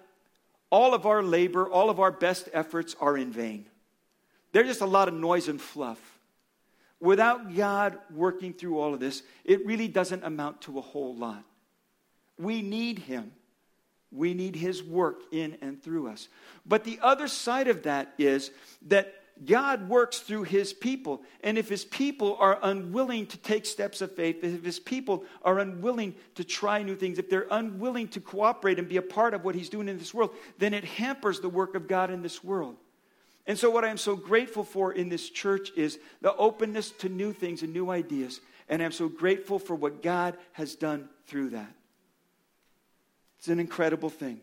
all 0.70 0.94
of 0.94 1.06
our 1.06 1.22
labor, 1.22 1.70
all 1.70 1.90
of 1.90 2.00
our 2.00 2.12
best 2.12 2.48
efforts 2.54 2.96
are 3.02 3.18
in 3.18 3.34
vain. 3.34 3.66
They're 4.52 4.64
just 4.64 4.82
a 4.82 4.86
lot 4.86 5.08
of 5.08 5.14
noise 5.14 5.48
and 5.48 5.62
fluff. 5.62 6.00
Without 7.00 7.56
God 7.56 7.98
working 8.14 8.54
through 8.54 8.80
all 8.80 8.94
of 8.94 9.00
this, 9.00 9.24
it 9.46 9.66
really 9.66 9.88
doesn't 9.88 10.24
amount 10.24 10.62
to 10.62 10.78
a 10.78 10.82
whole 10.82 11.16
lot. 11.16 11.44
We 12.38 12.62
need 12.62 13.00
Him. 13.00 13.32
We 14.12 14.34
need 14.34 14.56
His 14.56 14.84
work 14.84 15.22
in 15.32 15.58
and 15.62 15.82
through 15.82 16.08
us. 16.08 16.28
But 16.66 16.84
the 16.84 17.00
other 17.02 17.28
side 17.28 17.68
of 17.68 17.84
that 17.84 18.14
is 18.18 18.52
that 18.88 19.14
God 19.46 19.88
works 19.88 20.20
through 20.20 20.44
His 20.44 20.74
people. 20.74 21.22
And 21.42 21.58
if 21.58 21.70
His 21.70 21.86
people 21.86 22.36
are 22.40 22.60
unwilling 22.62 23.28
to 23.28 23.38
take 23.38 23.66
steps 23.66 24.02
of 24.02 24.14
faith, 24.14 24.44
if 24.44 24.64
His 24.64 24.80
people 24.80 25.24
are 25.44 25.60
unwilling 25.60 26.16
to 26.36 26.44
try 26.44 26.84
new 26.84 26.96
things, 26.96 27.18
if 27.18 27.30
they're 27.30 27.48
unwilling 27.50 28.10
to 28.10 28.20
cooperate 28.20 28.80
and 28.80 28.90
be 28.90 28.98
a 28.98 29.02
part 29.02 29.34
of 29.34 29.46
what 29.46 29.56
He's 29.56 29.70
doing 29.70 29.88
in 29.88 29.98
this 29.98 30.14
world, 30.14 30.32
then 30.58 30.74
it 30.74 30.84
hampers 30.84 31.40
the 31.40 31.50
work 31.50 31.76
of 31.76 31.88
God 31.88 32.12
in 32.12 32.22
this 32.22 32.44
world. 32.44 32.76
And 33.50 33.58
so, 33.58 33.72
what 33.72 33.84
I'm 33.84 33.98
so 33.98 34.16
grateful 34.16 34.64
for 34.64 34.94
in 34.94 35.10
this 35.10 35.28
church 35.28 35.72
is 35.76 35.98
the 36.22 36.36
openness 36.36 36.92
to 37.00 37.10
new 37.10 37.34
things 37.34 37.64
and 37.64 37.74
new 37.74 37.90
ideas. 37.90 38.42
And 38.70 38.80
I'm 38.80 38.92
so 38.92 39.10
grateful 39.10 39.58
for 39.58 39.74
what 39.74 40.04
God 40.04 40.38
has 40.52 40.76
done 40.76 41.10
through 41.26 41.50
that. 41.50 41.74
It's 43.40 43.48
an 43.48 43.60
incredible 43.60 44.12
thing. 44.12 44.40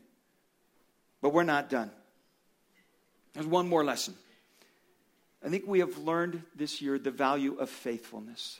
But 1.22 1.32
we're 1.32 1.44
not 1.44 1.70
done. 1.70 1.92
There's 3.32 3.46
one 3.46 3.68
more 3.68 3.84
lesson. 3.84 4.14
I 5.44 5.50
think 5.50 5.68
we 5.68 5.78
have 5.78 5.98
learned 5.98 6.42
this 6.56 6.82
year 6.82 6.98
the 6.98 7.12
value 7.12 7.54
of 7.60 7.70
faithfulness. 7.70 8.58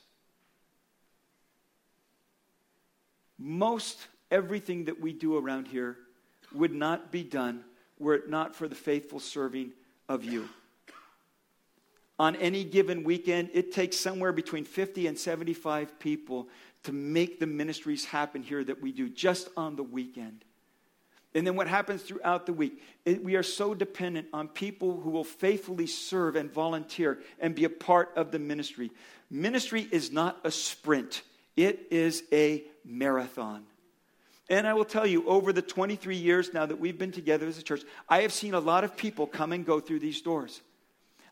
Most 3.37 3.99
everything 4.31 4.85
that 4.85 5.01
we 5.01 5.13
do 5.13 5.37
around 5.37 5.67
here 5.67 5.97
would 6.55 6.73
not 6.73 7.11
be 7.11 7.25
done 7.25 7.65
were 7.99 8.15
it 8.15 8.31
not 8.31 8.55
for 8.55 8.69
the 8.69 8.77
faithful 8.77 9.19
serving 9.19 9.73
of 10.09 10.25
you. 10.25 10.49
On 12.19 12.35
any 12.37 12.65
given 12.65 13.05
weekend, 13.05 13.51
it 13.53 13.73
takes 13.73 13.97
somewhere 13.99 14.33
between 14.33 14.65
50 14.65 15.07
and 15.07 15.19
75 15.19 15.99
people 15.99 16.49
to 16.85 16.93
make 16.93 17.41
the 17.41 17.47
ministries 17.47 18.05
happen 18.07 18.43
here 18.43 18.65
that 18.65 18.81
we 18.81 18.93
do 18.93 19.09
just 19.09 19.49
on 19.57 19.77
the 19.77 19.83
weekend. 19.83 20.45
And 21.35 21.47
then 21.47 21.55
what 21.55 21.69
happens 21.69 22.01
throughout 22.01 22.47
the 22.47 22.55
week? 22.55 22.83
It, 23.05 23.23
we 23.23 23.37
are 23.37 23.43
so 23.43 23.75
dependent 23.75 24.29
on 24.33 24.49
people 24.49 24.99
who 24.99 25.11
will 25.11 25.25
faithfully 25.25 25.87
serve 25.87 26.35
and 26.35 26.51
volunteer 26.51 27.19
and 27.39 27.55
be 27.55 27.65
a 27.65 27.69
part 27.69 28.13
of 28.17 28.31
the 28.31 28.39
ministry. 28.39 28.91
Ministry 29.29 29.87
is 29.91 30.11
not 30.11 30.39
a 30.45 30.51
sprint, 30.51 31.23
it 31.55 31.89
is 31.91 32.23
a 32.33 32.65
marathon. 32.87 33.65
And 34.49 34.67
I 34.67 34.75
will 34.75 34.85
tell 34.85 35.07
you, 35.07 35.27
over 35.27 35.53
the 35.53 35.63
23 35.63 36.17
years 36.17 36.55
now 36.55 36.67
that 36.67 36.79
we've 36.79 36.99
been 36.99 37.13
together 37.13 37.47
as 37.47 37.59
a 37.59 37.63
church, 37.63 37.83
I 38.09 38.23
have 38.23 38.33
seen 38.33 38.55
a 38.55 38.61
lot 38.61 38.85
of 38.85 38.97
people 38.97 39.27
come 39.27 39.53
and 39.53 39.67
go 39.67 39.81
through 39.81 39.99
these 39.99 40.21
doors. 40.21 40.61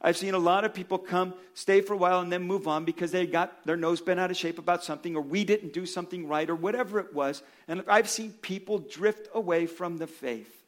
I've 0.00 0.16
seen 0.16 0.34
a 0.34 0.38
lot 0.38 0.64
of 0.64 0.74
people 0.74 0.98
come, 0.98 1.32
stay 1.54 1.80
for 1.80 1.94
a 1.94 1.96
while, 1.96 2.20
and 2.20 2.30
then 2.30 2.42
move 2.42 2.68
on 2.68 2.84
because 2.84 3.10
they 3.10 3.26
got 3.26 3.64
their 3.64 3.76
nose 3.76 4.00
bent 4.00 4.20
out 4.20 4.30
of 4.30 4.36
shape 4.36 4.58
about 4.58 4.84
something, 4.84 5.16
or 5.16 5.22
we 5.22 5.44
didn't 5.44 5.72
do 5.72 5.86
something 5.86 6.28
right, 6.28 6.50
or 6.50 6.54
whatever 6.54 6.98
it 6.98 7.14
was. 7.14 7.42
And 7.68 7.84
I've 7.88 8.10
seen 8.10 8.32
people 8.32 8.78
drift 8.78 9.28
away 9.32 9.66
from 9.66 9.96
the 9.96 10.06
faith 10.06 10.64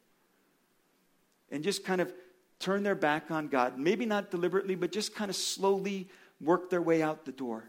and 1.51 1.63
just 1.63 1.85
kind 1.85 2.01
of 2.01 2.11
turn 2.59 2.81
their 2.81 2.95
back 2.95 3.29
on 3.29 3.47
God. 3.47 3.77
Maybe 3.77 4.05
not 4.05 4.31
deliberately, 4.31 4.75
but 4.75 4.91
just 4.91 5.13
kind 5.13 5.29
of 5.29 5.35
slowly 5.35 6.09
work 6.41 6.69
their 6.69 6.81
way 6.81 7.03
out 7.03 7.25
the 7.25 7.31
door. 7.31 7.63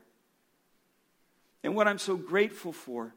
And 1.62 1.74
what 1.74 1.88
I'm 1.88 1.98
so 1.98 2.16
grateful 2.16 2.72
for 2.72 3.12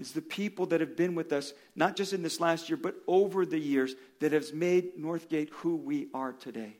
is 0.00 0.12
the 0.12 0.22
people 0.22 0.66
that 0.66 0.80
have 0.80 0.96
been 0.96 1.14
with 1.14 1.32
us, 1.32 1.52
not 1.76 1.96
just 1.96 2.12
in 2.12 2.22
this 2.22 2.40
last 2.40 2.68
year, 2.68 2.76
but 2.76 2.96
over 3.06 3.44
the 3.44 3.58
years, 3.58 3.94
that 4.20 4.32
has 4.32 4.52
made 4.52 4.96
Northgate 4.98 5.50
who 5.50 5.76
we 5.76 6.08
are 6.14 6.32
today. 6.32 6.76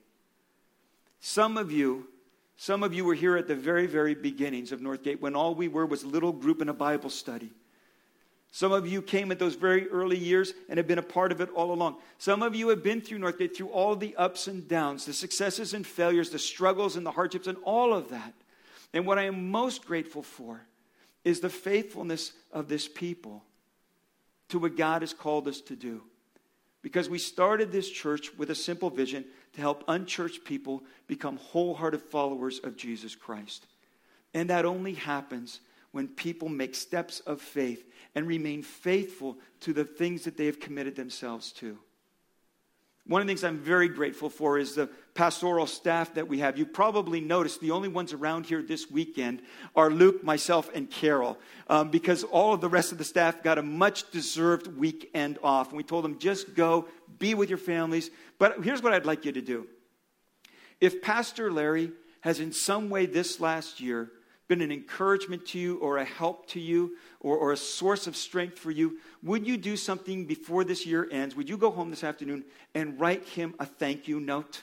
Some 1.21 1.57
of 1.57 1.71
you, 1.71 2.09
some 2.57 2.83
of 2.83 2.95
you 2.95 3.05
were 3.05 3.15
here 3.15 3.37
at 3.37 3.47
the 3.47 3.55
very, 3.55 3.87
very 3.87 4.15
beginnings 4.15 4.73
of 4.73 4.81
Northgate 4.81 5.21
when 5.21 5.37
all 5.37 5.55
we 5.55 5.69
were 5.69 5.87
was 5.87 6.03
a 6.03 6.09
little 6.09 6.33
group 6.33 6.63
in 6.63 6.69
a 6.69 6.75
Bible 6.75 7.11
study. 7.11 7.51
Some 8.53 8.73
of 8.73 8.89
you 8.89 9.01
came 9.01 9.31
at 9.31 9.39
those 9.39 9.55
very 9.55 9.89
early 9.89 10.19
years 10.19 10.55
and 10.69 10.77
have 10.79 10.89
been 10.89 10.99
a 10.99 11.03
part 11.03 11.31
of 11.31 11.41
it 11.41 11.51
all 11.51 11.73
along. 11.73 11.97
Some 12.19 12.43
of 12.43 12.57
you 12.57 12.69
have 12.69 12.83
been 12.83 13.01
through 13.01 13.19
Northgate 13.19 13.55
through 13.55 13.69
all 13.69 13.95
the 13.95 14.17
ups 14.17 14.49
and 14.49 14.67
downs, 14.67 15.05
the 15.05 15.13
successes 15.13 15.73
and 15.73 15.87
failures, 15.87 16.31
the 16.31 16.39
struggles 16.39 16.97
and 16.97 17.07
the 17.07 17.13
hardships, 17.13 17.47
and 17.47 17.59
all 17.63 17.95
of 17.95 18.11
that. 18.11 18.35
And 18.93 19.07
what 19.07 19.19
I 19.19 19.25
am 19.25 19.51
most 19.51 19.85
grateful 19.85 20.23
for 20.23 20.61
is 21.25 21.41
the 21.41 21.51
faithfulness 21.51 22.33
of 22.53 22.69
this 22.69 22.89
people 22.89 23.43
to 24.49 24.59
what 24.59 24.77
God 24.77 25.03
has 25.03 25.13
called 25.13 25.49
us 25.49 25.61
to 25.63 25.77
do. 25.77 26.03
Because 26.83 27.09
we 27.09 27.19
started 27.19 27.71
this 27.71 27.91
church 27.91 28.37
with 28.39 28.51
a 28.51 28.55
simple 28.55 28.91
vision 28.91 29.25
to 29.53 29.61
help 29.61 29.85
unchurched 29.87 30.45
people 30.45 30.83
become 31.07 31.37
wholehearted 31.37 32.01
followers 32.01 32.59
of 32.61 32.77
Jesus 32.77 33.15
Christ. 33.15 33.67
And 34.33 34.49
that 34.51 34.65
only 34.65 34.95
happens 34.95 35.61
when 35.93 36.09
people 36.09 36.49
make 36.49 36.75
steps 36.75 37.21
of 37.21 37.41
faith 37.41 37.85
and 38.15 38.27
remain 38.27 38.63
faithful 38.63 39.39
to 39.61 39.73
the 39.73 39.85
things 39.85 40.25
that 40.25 40.37
they 40.37 40.47
have 40.47 40.61
committed 40.61 40.97
themselves 40.97 41.53
to. 41.53 41.79
One 43.11 43.21
of 43.21 43.27
the 43.27 43.33
things 43.33 43.43
I'm 43.43 43.59
very 43.59 43.89
grateful 43.89 44.31
for 44.31 44.57
is 44.57 44.77
the 44.77 44.89
pastoral 45.15 45.67
staff 45.67 46.15
that 46.15 46.29
we 46.29 46.39
have. 46.39 46.57
You 46.57 46.65
probably 46.65 47.21
noticed 47.21 47.61
the 47.61 47.73
only 47.73 47.89
ones 47.89 48.13
around 48.13 48.47
here 48.47 48.63
this 48.63 48.89
weekend 48.89 49.43
are 49.75 49.91
Luke, 49.91 50.23
myself, 50.23 50.71
and 50.73 50.89
Carol, 50.89 51.37
um, 51.67 51.91
because 51.91 52.23
all 52.23 52.55
of 52.55 52.61
the 52.61 52.69
rest 52.69 52.93
of 52.93 52.99
the 52.99 53.05
staff 53.05 53.43
got 53.43 53.59
a 53.59 53.63
much 53.63 54.09
deserved 54.13 54.69
weekend 54.69 55.41
off. 55.43 55.71
And 55.71 55.77
we 55.77 55.83
told 55.83 56.05
them, 56.05 56.21
just 56.21 56.55
go, 56.55 56.87
be 57.19 57.35
with 57.35 57.49
your 57.49 57.59
families. 57.59 58.13
But 58.39 58.63
here's 58.63 58.81
what 58.81 58.93
I'd 58.93 59.07
like 59.07 59.25
you 59.25 59.33
to 59.33 59.43
do. 59.43 59.67
If 60.81 61.03
Pastor 61.03 61.51
Larry 61.51 61.91
has 62.21 62.39
in 62.39 62.53
some 62.53 62.91
way 62.91 63.07
this 63.07 63.41
last 63.41 63.81
year 63.81 64.13
been 64.51 64.61
an 64.63 64.73
encouragement 64.73 65.47
to 65.47 65.61
you 65.61 65.77
or 65.77 65.99
a 65.99 66.05
help 66.05 66.45
to 66.45 66.59
you 66.59 66.97
or, 67.21 67.37
or, 67.37 67.53
a 67.53 67.57
source 67.57 68.09
of 68.09 68.17
strength 68.17 68.59
for 68.59 68.73
you, 68.73 68.99
would 69.23 69.47
you 69.47 69.57
do 69.57 69.77
something 69.77 70.27
before 70.27 70.65
this 70.65 70.85
year 70.85 71.07
ends? 71.13 71.37
Would 71.37 71.49
you 71.49 71.57
go 71.57 71.71
home 71.71 71.89
this 71.89 72.03
afternoon 72.03 72.45
and 72.75 72.99
write 72.99 73.25
him 73.29 73.55
a 73.61 73.65
thank 73.65 74.09
you 74.09 74.19
note? 74.19 74.63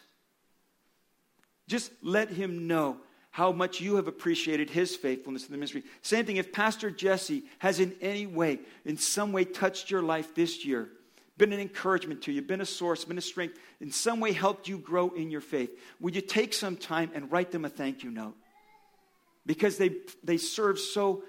Just 1.69 1.93
let 2.03 2.29
him 2.29 2.67
know 2.67 2.97
how 3.31 3.53
much 3.53 3.79
you 3.79 3.95
have 3.95 4.09
appreciated 4.09 4.69
his 4.69 4.93
faithfulness 4.93 5.45
in 5.45 5.53
the 5.53 5.57
ministry. 5.57 5.83
Same 6.01 6.25
thing, 6.25 6.35
if 6.35 6.51
Pastor 6.51 6.91
Jesse 6.91 7.43
has 7.59 7.79
in 7.79 7.95
any 8.01 8.25
way, 8.25 8.59
in 8.83 8.97
some 8.97 9.31
way, 9.31 9.45
touched 9.45 9.89
your 9.89 10.01
life 10.01 10.35
this 10.35 10.65
year, 10.65 10.89
been 11.37 11.53
an 11.53 11.61
encouragement 11.61 12.23
to 12.23 12.33
you, 12.33 12.41
been 12.41 12.59
a 12.59 12.65
source, 12.65 13.05
been 13.05 13.17
a 13.17 13.21
strength, 13.21 13.57
in 13.79 13.91
some 13.91 14.19
way 14.19 14.33
helped 14.33 14.67
you 14.67 14.79
grow 14.79 15.11
in 15.11 15.31
your 15.31 15.39
faith, 15.39 15.79
would 16.01 16.13
you 16.13 16.21
take 16.21 16.53
some 16.53 16.75
time 16.75 17.09
and 17.13 17.31
write 17.31 17.51
them 17.51 17.63
a 17.63 17.69
thank 17.69 18.03
you 18.03 18.11
note? 18.11 18.35
Because 19.47 19.77
they, 19.77 19.95
they 20.23 20.37
serve 20.37 20.77
so, 20.77 21.23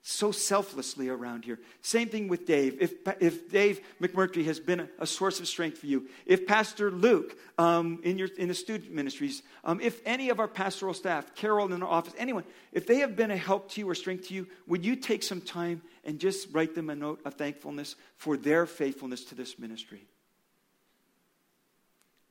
so 0.00 0.30
selflessly 0.30 1.08
around 1.08 1.44
here. 1.44 1.58
Same 1.82 2.08
thing 2.08 2.28
with 2.28 2.46
Dave. 2.46 2.78
If, 2.80 2.94
if 3.20 3.50
Dave 3.50 3.80
McMurtry 4.00 4.44
has 4.44 4.60
been 4.60 4.80
a, 4.80 4.88
a 5.00 5.06
source 5.06 5.40
of 5.40 5.48
strength 5.48 5.78
for 5.78 5.86
you, 5.86 6.08
if 6.24 6.46
Pastor 6.46 6.90
Luke 6.90 7.36
um, 7.58 8.00
in, 8.04 8.16
your, 8.16 8.28
in 8.38 8.48
the 8.48 8.54
student 8.54 8.92
ministries, 8.92 9.42
um, 9.64 9.80
if 9.80 10.00
any 10.06 10.30
of 10.30 10.38
our 10.38 10.48
pastoral 10.48 10.94
staff, 10.94 11.34
Carol 11.34 11.72
in 11.72 11.82
our 11.82 11.88
office, 11.88 12.14
anyone, 12.16 12.44
if 12.72 12.86
they 12.86 12.98
have 12.98 13.16
been 13.16 13.32
a 13.32 13.36
help 13.36 13.70
to 13.72 13.80
you 13.80 13.90
or 13.90 13.94
strength 13.94 14.28
to 14.28 14.34
you, 14.34 14.46
would 14.68 14.86
you 14.86 14.94
take 14.94 15.24
some 15.24 15.40
time 15.40 15.82
and 16.04 16.20
just 16.20 16.48
write 16.52 16.74
them 16.74 16.88
a 16.88 16.94
note 16.94 17.20
of 17.24 17.34
thankfulness 17.34 17.96
for 18.16 18.36
their 18.36 18.66
faithfulness 18.66 19.24
to 19.24 19.34
this 19.34 19.58
ministry? 19.58 20.06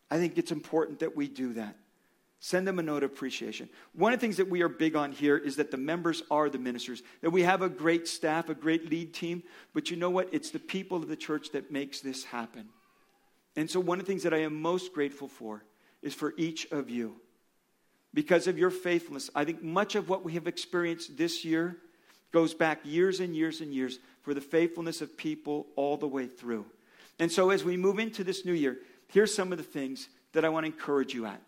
I 0.10 0.19
think 0.19 0.38
it's 0.38 0.51
important 0.51 0.99
that 0.99 1.17
we 1.17 1.27
do 1.27 1.53
that. 1.53 1.75
Send 2.43 2.67
them 2.67 2.77
a 2.77 2.84
note 2.84 3.03
of 3.03 3.12
appreciation. 3.12 3.69
One 3.93 4.12
of 4.12 4.19
the 4.19 4.25
things 4.25 4.36
that 4.36 4.49
we 4.49 4.63
are 4.63 4.67
big 4.67 4.97
on 4.97 5.13
here 5.13 5.38
is 5.38 5.56
that 5.56 5.71
the 5.71 5.77
members 5.77 6.23
are 6.29 6.49
the 6.49 6.58
ministers, 6.58 7.01
that 7.21 7.29
we 7.29 7.43
have 7.43 7.62
a 7.62 7.69
great 7.69 8.06
staff, 8.06 8.49
a 8.49 8.53
great 8.53 8.89
lead 8.89 9.13
team, 9.13 9.43
but 9.73 9.89
you 9.89 9.95
know 9.95 10.10
what? 10.10 10.27
It's 10.34 10.49
the 10.49 10.60
people 10.60 10.97
of 10.97 11.08
the 11.08 11.15
church 11.15 11.51
that 11.51 11.71
makes 11.71 12.01
this 12.01 12.25
happen. 12.25 12.67
And 13.56 13.71
so, 13.71 13.79
one 13.79 13.97
of 13.97 14.06
the 14.06 14.12
things 14.12 14.23
that 14.23 14.34
I 14.34 14.39
am 14.39 14.62
most 14.62 14.93
grateful 14.93 15.29
for 15.29 15.63
is 16.01 16.13
for 16.13 16.34
each 16.36 16.69
of 16.69 16.89
you. 16.89 17.15
Because 18.13 18.45
of 18.47 18.58
your 18.58 18.71
faithfulness, 18.71 19.29
I 19.34 19.45
think 19.45 19.63
much 19.63 19.95
of 19.95 20.10
what 20.10 20.25
we 20.25 20.34
have 20.34 20.45
experienced 20.45 21.15
this 21.15 21.45
year 21.45 21.77
goes 22.34 22.53
back 22.53 22.82
years 22.84 23.21
and 23.21 23.34
years 23.34 23.62
and 23.62 23.73
years 23.73 23.99
for 24.21 24.34
the 24.34 24.41
faithfulness 24.41 24.99
of 24.99 25.15
people 25.15 25.67
all 25.77 25.95
the 25.95 26.10
way 26.10 26.27
through. 26.27 26.65
And 27.19 27.32
so, 27.32 27.51
as 27.51 27.63
we 27.63 27.77
move 27.77 27.99
into 27.99 28.21
this 28.21 28.43
new 28.43 28.51
year, 28.51 28.79
here's 29.08 29.34
some 29.34 29.53
of 29.53 29.58
the 29.58 29.63
things 29.63 30.10
that 30.34 30.43
I 30.43 30.49
want 30.49 30.65
to 30.65 30.73
encourage 30.73 31.13
you 31.13 31.25
at 31.25 31.39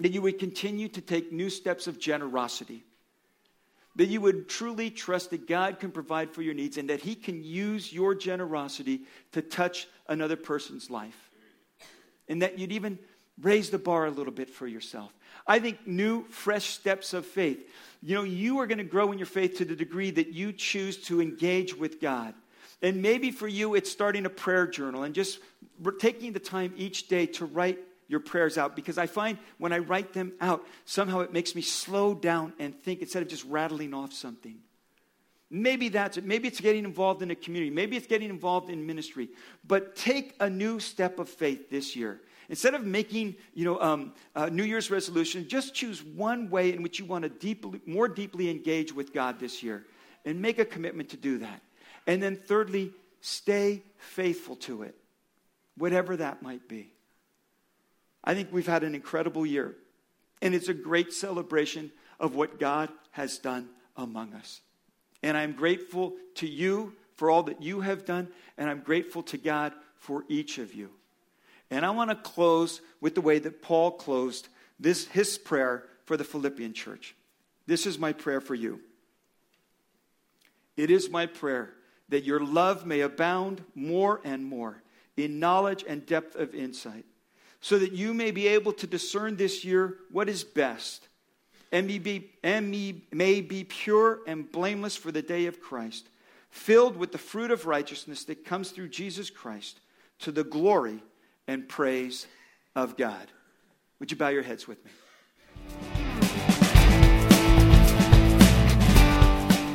that 0.00 0.12
you 0.12 0.22
would 0.22 0.38
continue 0.38 0.88
to 0.88 1.00
take 1.00 1.32
new 1.32 1.50
steps 1.50 1.86
of 1.86 1.98
generosity, 1.98 2.82
that 3.96 4.06
you 4.06 4.20
would 4.20 4.48
truly 4.48 4.90
trust 4.90 5.30
that 5.30 5.46
God 5.46 5.78
can 5.78 5.90
provide 5.90 6.30
for 6.30 6.42
your 6.42 6.54
needs 6.54 6.78
and 6.78 6.88
that 6.90 7.00
He 7.00 7.14
can 7.14 7.42
use 7.44 7.92
your 7.92 8.14
generosity 8.14 9.02
to 9.32 9.42
touch 9.42 9.86
another 10.08 10.36
person's 10.36 10.90
life, 10.90 11.30
and 12.28 12.42
that 12.42 12.58
you'd 12.58 12.72
even 12.72 12.98
raise 13.40 13.70
the 13.70 13.78
bar 13.78 14.06
a 14.06 14.10
little 14.10 14.32
bit 14.32 14.50
for 14.50 14.66
yourself. 14.66 15.12
I 15.46 15.58
think 15.58 15.86
new, 15.86 16.24
fresh 16.28 16.70
steps 16.70 17.14
of 17.14 17.24
faith. 17.26 17.68
You 18.02 18.14
know, 18.14 18.22
you 18.22 18.58
are 18.60 18.66
going 18.66 18.78
to 18.78 18.84
grow 18.84 19.12
in 19.12 19.18
your 19.18 19.26
faith 19.26 19.58
to 19.58 19.64
the 19.64 19.76
degree 19.76 20.10
that 20.12 20.32
you 20.32 20.52
choose 20.52 20.96
to 21.04 21.20
engage 21.20 21.76
with 21.76 22.00
God. 22.00 22.34
And 22.82 23.02
maybe 23.02 23.30
for 23.30 23.48
you, 23.48 23.74
it's 23.74 23.90
starting 23.90 24.26
a 24.26 24.30
prayer 24.30 24.66
journal 24.66 25.02
and 25.02 25.14
just 25.14 25.40
taking 25.98 26.32
the 26.32 26.40
time 26.40 26.72
each 26.76 27.08
day 27.08 27.26
to 27.26 27.44
write 27.44 27.78
your 28.10 28.20
prayers 28.20 28.58
out 28.58 28.74
because 28.74 28.98
I 28.98 29.06
find 29.06 29.38
when 29.58 29.72
I 29.72 29.78
write 29.78 30.12
them 30.12 30.32
out, 30.40 30.66
somehow 30.84 31.20
it 31.20 31.32
makes 31.32 31.54
me 31.54 31.62
slow 31.62 32.12
down 32.12 32.52
and 32.58 32.74
think 32.82 33.00
instead 33.00 33.22
of 33.22 33.28
just 33.28 33.44
rattling 33.44 33.94
off 33.94 34.12
something. 34.12 34.58
Maybe 35.48 35.88
that's 35.88 36.16
it. 36.16 36.24
Maybe 36.24 36.48
it's 36.48 36.60
getting 36.60 36.84
involved 36.84 37.22
in 37.22 37.30
a 37.30 37.34
community. 37.36 37.70
Maybe 37.70 37.96
it's 37.96 38.08
getting 38.08 38.28
involved 38.28 38.68
in 38.68 38.84
ministry. 38.84 39.28
But 39.66 39.94
take 39.94 40.34
a 40.40 40.50
new 40.50 40.80
step 40.80 41.20
of 41.20 41.28
faith 41.28 41.70
this 41.70 41.94
year. 41.94 42.20
Instead 42.48 42.74
of 42.74 42.84
making, 42.84 43.36
you 43.54 43.64
know, 43.64 43.80
um, 43.80 44.12
a 44.34 44.50
New 44.50 44.64
Year's 44.64 44.90
resolution, 44.90 45.46
just 45.46 45.72
choose 45.72 46.02
one 46.02 46.50
way 46.50 46.72
in 46.72 46.82
which 46.82 46.98
you 46.98 47.04
want 47.04 47.22
to 47.22 47.28
deeply, 47.28 47.80
more 47.86 48.08
deeply 48.08 48.50
engage 48.50 48.92
with 48.92 49.12
God 49.12 49.38
this 49.38 49.62
year, 49.62 49.86
and 50.24 50.42
make 50.42 50.58
a 50.58 50.64
commitment 50.64 51.10
to 51.10 51.16
do 51.16 51.38
that. 51.38 51.62
And 52.08 52.20
then, 52.20 52.34
thirdly, 52.34 52.92
stay 53.20 53.84
faithful 53.98 54.56
to 54.56 54.82
it, 54.82 54.96
whatever 55.76 56.16
that 56.16 56.42
might 56.42 56.68
be. 56.68 56.92
I 58.22 58.34
think 58.34 58.48
we've 58.52 58.66
had 58.66 58.84
an 58.84 58.94
incredible 58.94 59.46
year. 59.46 59.74
And 60.42 60.54
it's 60.54 60.68
a 60.68 60.74
great 60.74 61.12
celebration 61.12 61.92
of 62.18 62.34
what 62.34 62.58
God 62.58 62.90
has 63.12 63.38
done 63.38 63.68
among 63.96 64.34
us. 64.34 64.60
And 65.22 65.36
I'm 65.36 65.52
grateful 65.52 66.14
to 66.36 66.46
you 66.46 66.94
for 67.14 67.30
all 67.30 67.42
that 67.44 67.62
you 67.62 67.80
have 67.80 68.06
done, 68.06 68.28
and 68.56 68.70
I'm 68.70 68.80
grateful 68.80 69.22
to 69.24 69.36
God 69.36 69.74
for 69.96 70.24
each 70.28 70.56
of 70.58 70.72
you. 70.72 70.90
And 71.70 71.84
I 71.84 71.90
want 71.90 72.10
to 72.10 72.16
close 72.16 72.80
with 73.00 73.14
the 73.14 73.20
way 73.20 73.38
that 73.38 73.62
Paul 73.62 73.92
closed 73.92 74.48
this 74.78 75.06
his 75.08 75.36
prayer 75.36 75.84
for 76.06 76.16
the 76.16 76.24
Philippian 76.24 76.72
church. 76.72 77.14
This 77.66 77.86
is 77.86 77.98
my 77.98 78.12
prayer 78.12 78.40
for 78.40 78.54
you. 78.54 78.80
It 80.76 80.90
is 80.90 81.10
my 81.10 81.26
prayer 81.26 81.74
that 82.08 82.24
your 82.24 82.40
love 82.40 82.86
may 82.86 83.00
abound 83.00 83.62
more 83.74 84.20
and 84.24 84.44
more 84.44 84.82
in 85.16 85.38
knowledge 85.38 85.84
and 85.86 86.06
depth 86.06 86.34
of 86.34 86.54
insight 86.54 87.04
so 87.60 87.78
that 87.78 87.92
you 87.92 88.14
may 88.14 88.30
be 88.30 88.48
able 88.48 88.72
to 88.72 88.86
discern 88.86 89.36
this 89.36 89.64
year 89.64 89.96
what 90.10 90.28
is 90.28 90.44
best 90.44 91.08
and, 91.72 91.86
be, 91.86 92.32
may 92.42 93.40
be 93.40 93.64
pure 93.64 94.20
and 94.26 94.50
blameless 94.50 94.96
for 94.96 95.12
the 95.12 95.22
day 95.22 95.46
of 95.46 95.60
Christ, 95.60 96.08
filled 96.48 96.96
with 96.96 97.12
the 97.12 97.18
fruit 97.18 97.50
of 97.50 97.66
righteousness 97.66 98.24
that 98.24 98.44
comes 98.44 98.70
through 98.70 98.88
Jesus 98.88 99.30
Christ 99.30 99.80
to 100.20 100.32
the 100.32 100.44
glory 100.44 101.02
and 101.46 101.68
praise 101.68 102.26
of 102.74 102.96
God. 102.96 103.26
Would 104.00 104.10
you 104.10 104.16
bow 104.16 104.28
your 104.28 104.42
heads 104.42 104.66
with 104.66 104.84
me? 104.84 104.90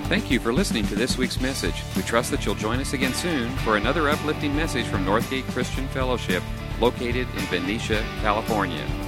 Thank 0.08 0.30
you 0.30 0.40
for 0.40 0.54
listening 0.54 0.86
to 0.88 0.96
this 0.96 1.18
week's 1.18 1.42
message. 1.42 1.82
We 1.96 2.04
trust 2.04 2.30
that 2.32 2.46
you'll 2.46 2.56
join 2.56 2.80
us 2.80 2.94
again 2.94 3.14
soon 3.14 3.50
for 3.58 3.76
another 3.76 4.08
uplifting 4.10 4.56
message 4.56 4.86
from 4.86 5.04
Northgate 5.04 5.44
Christian 5.52 5.88
Fellowship 5.88 6.44
located 6.80 7.28
in 7.38 7.46
Benicia, 7.50 8.04
California. 8.22 9.05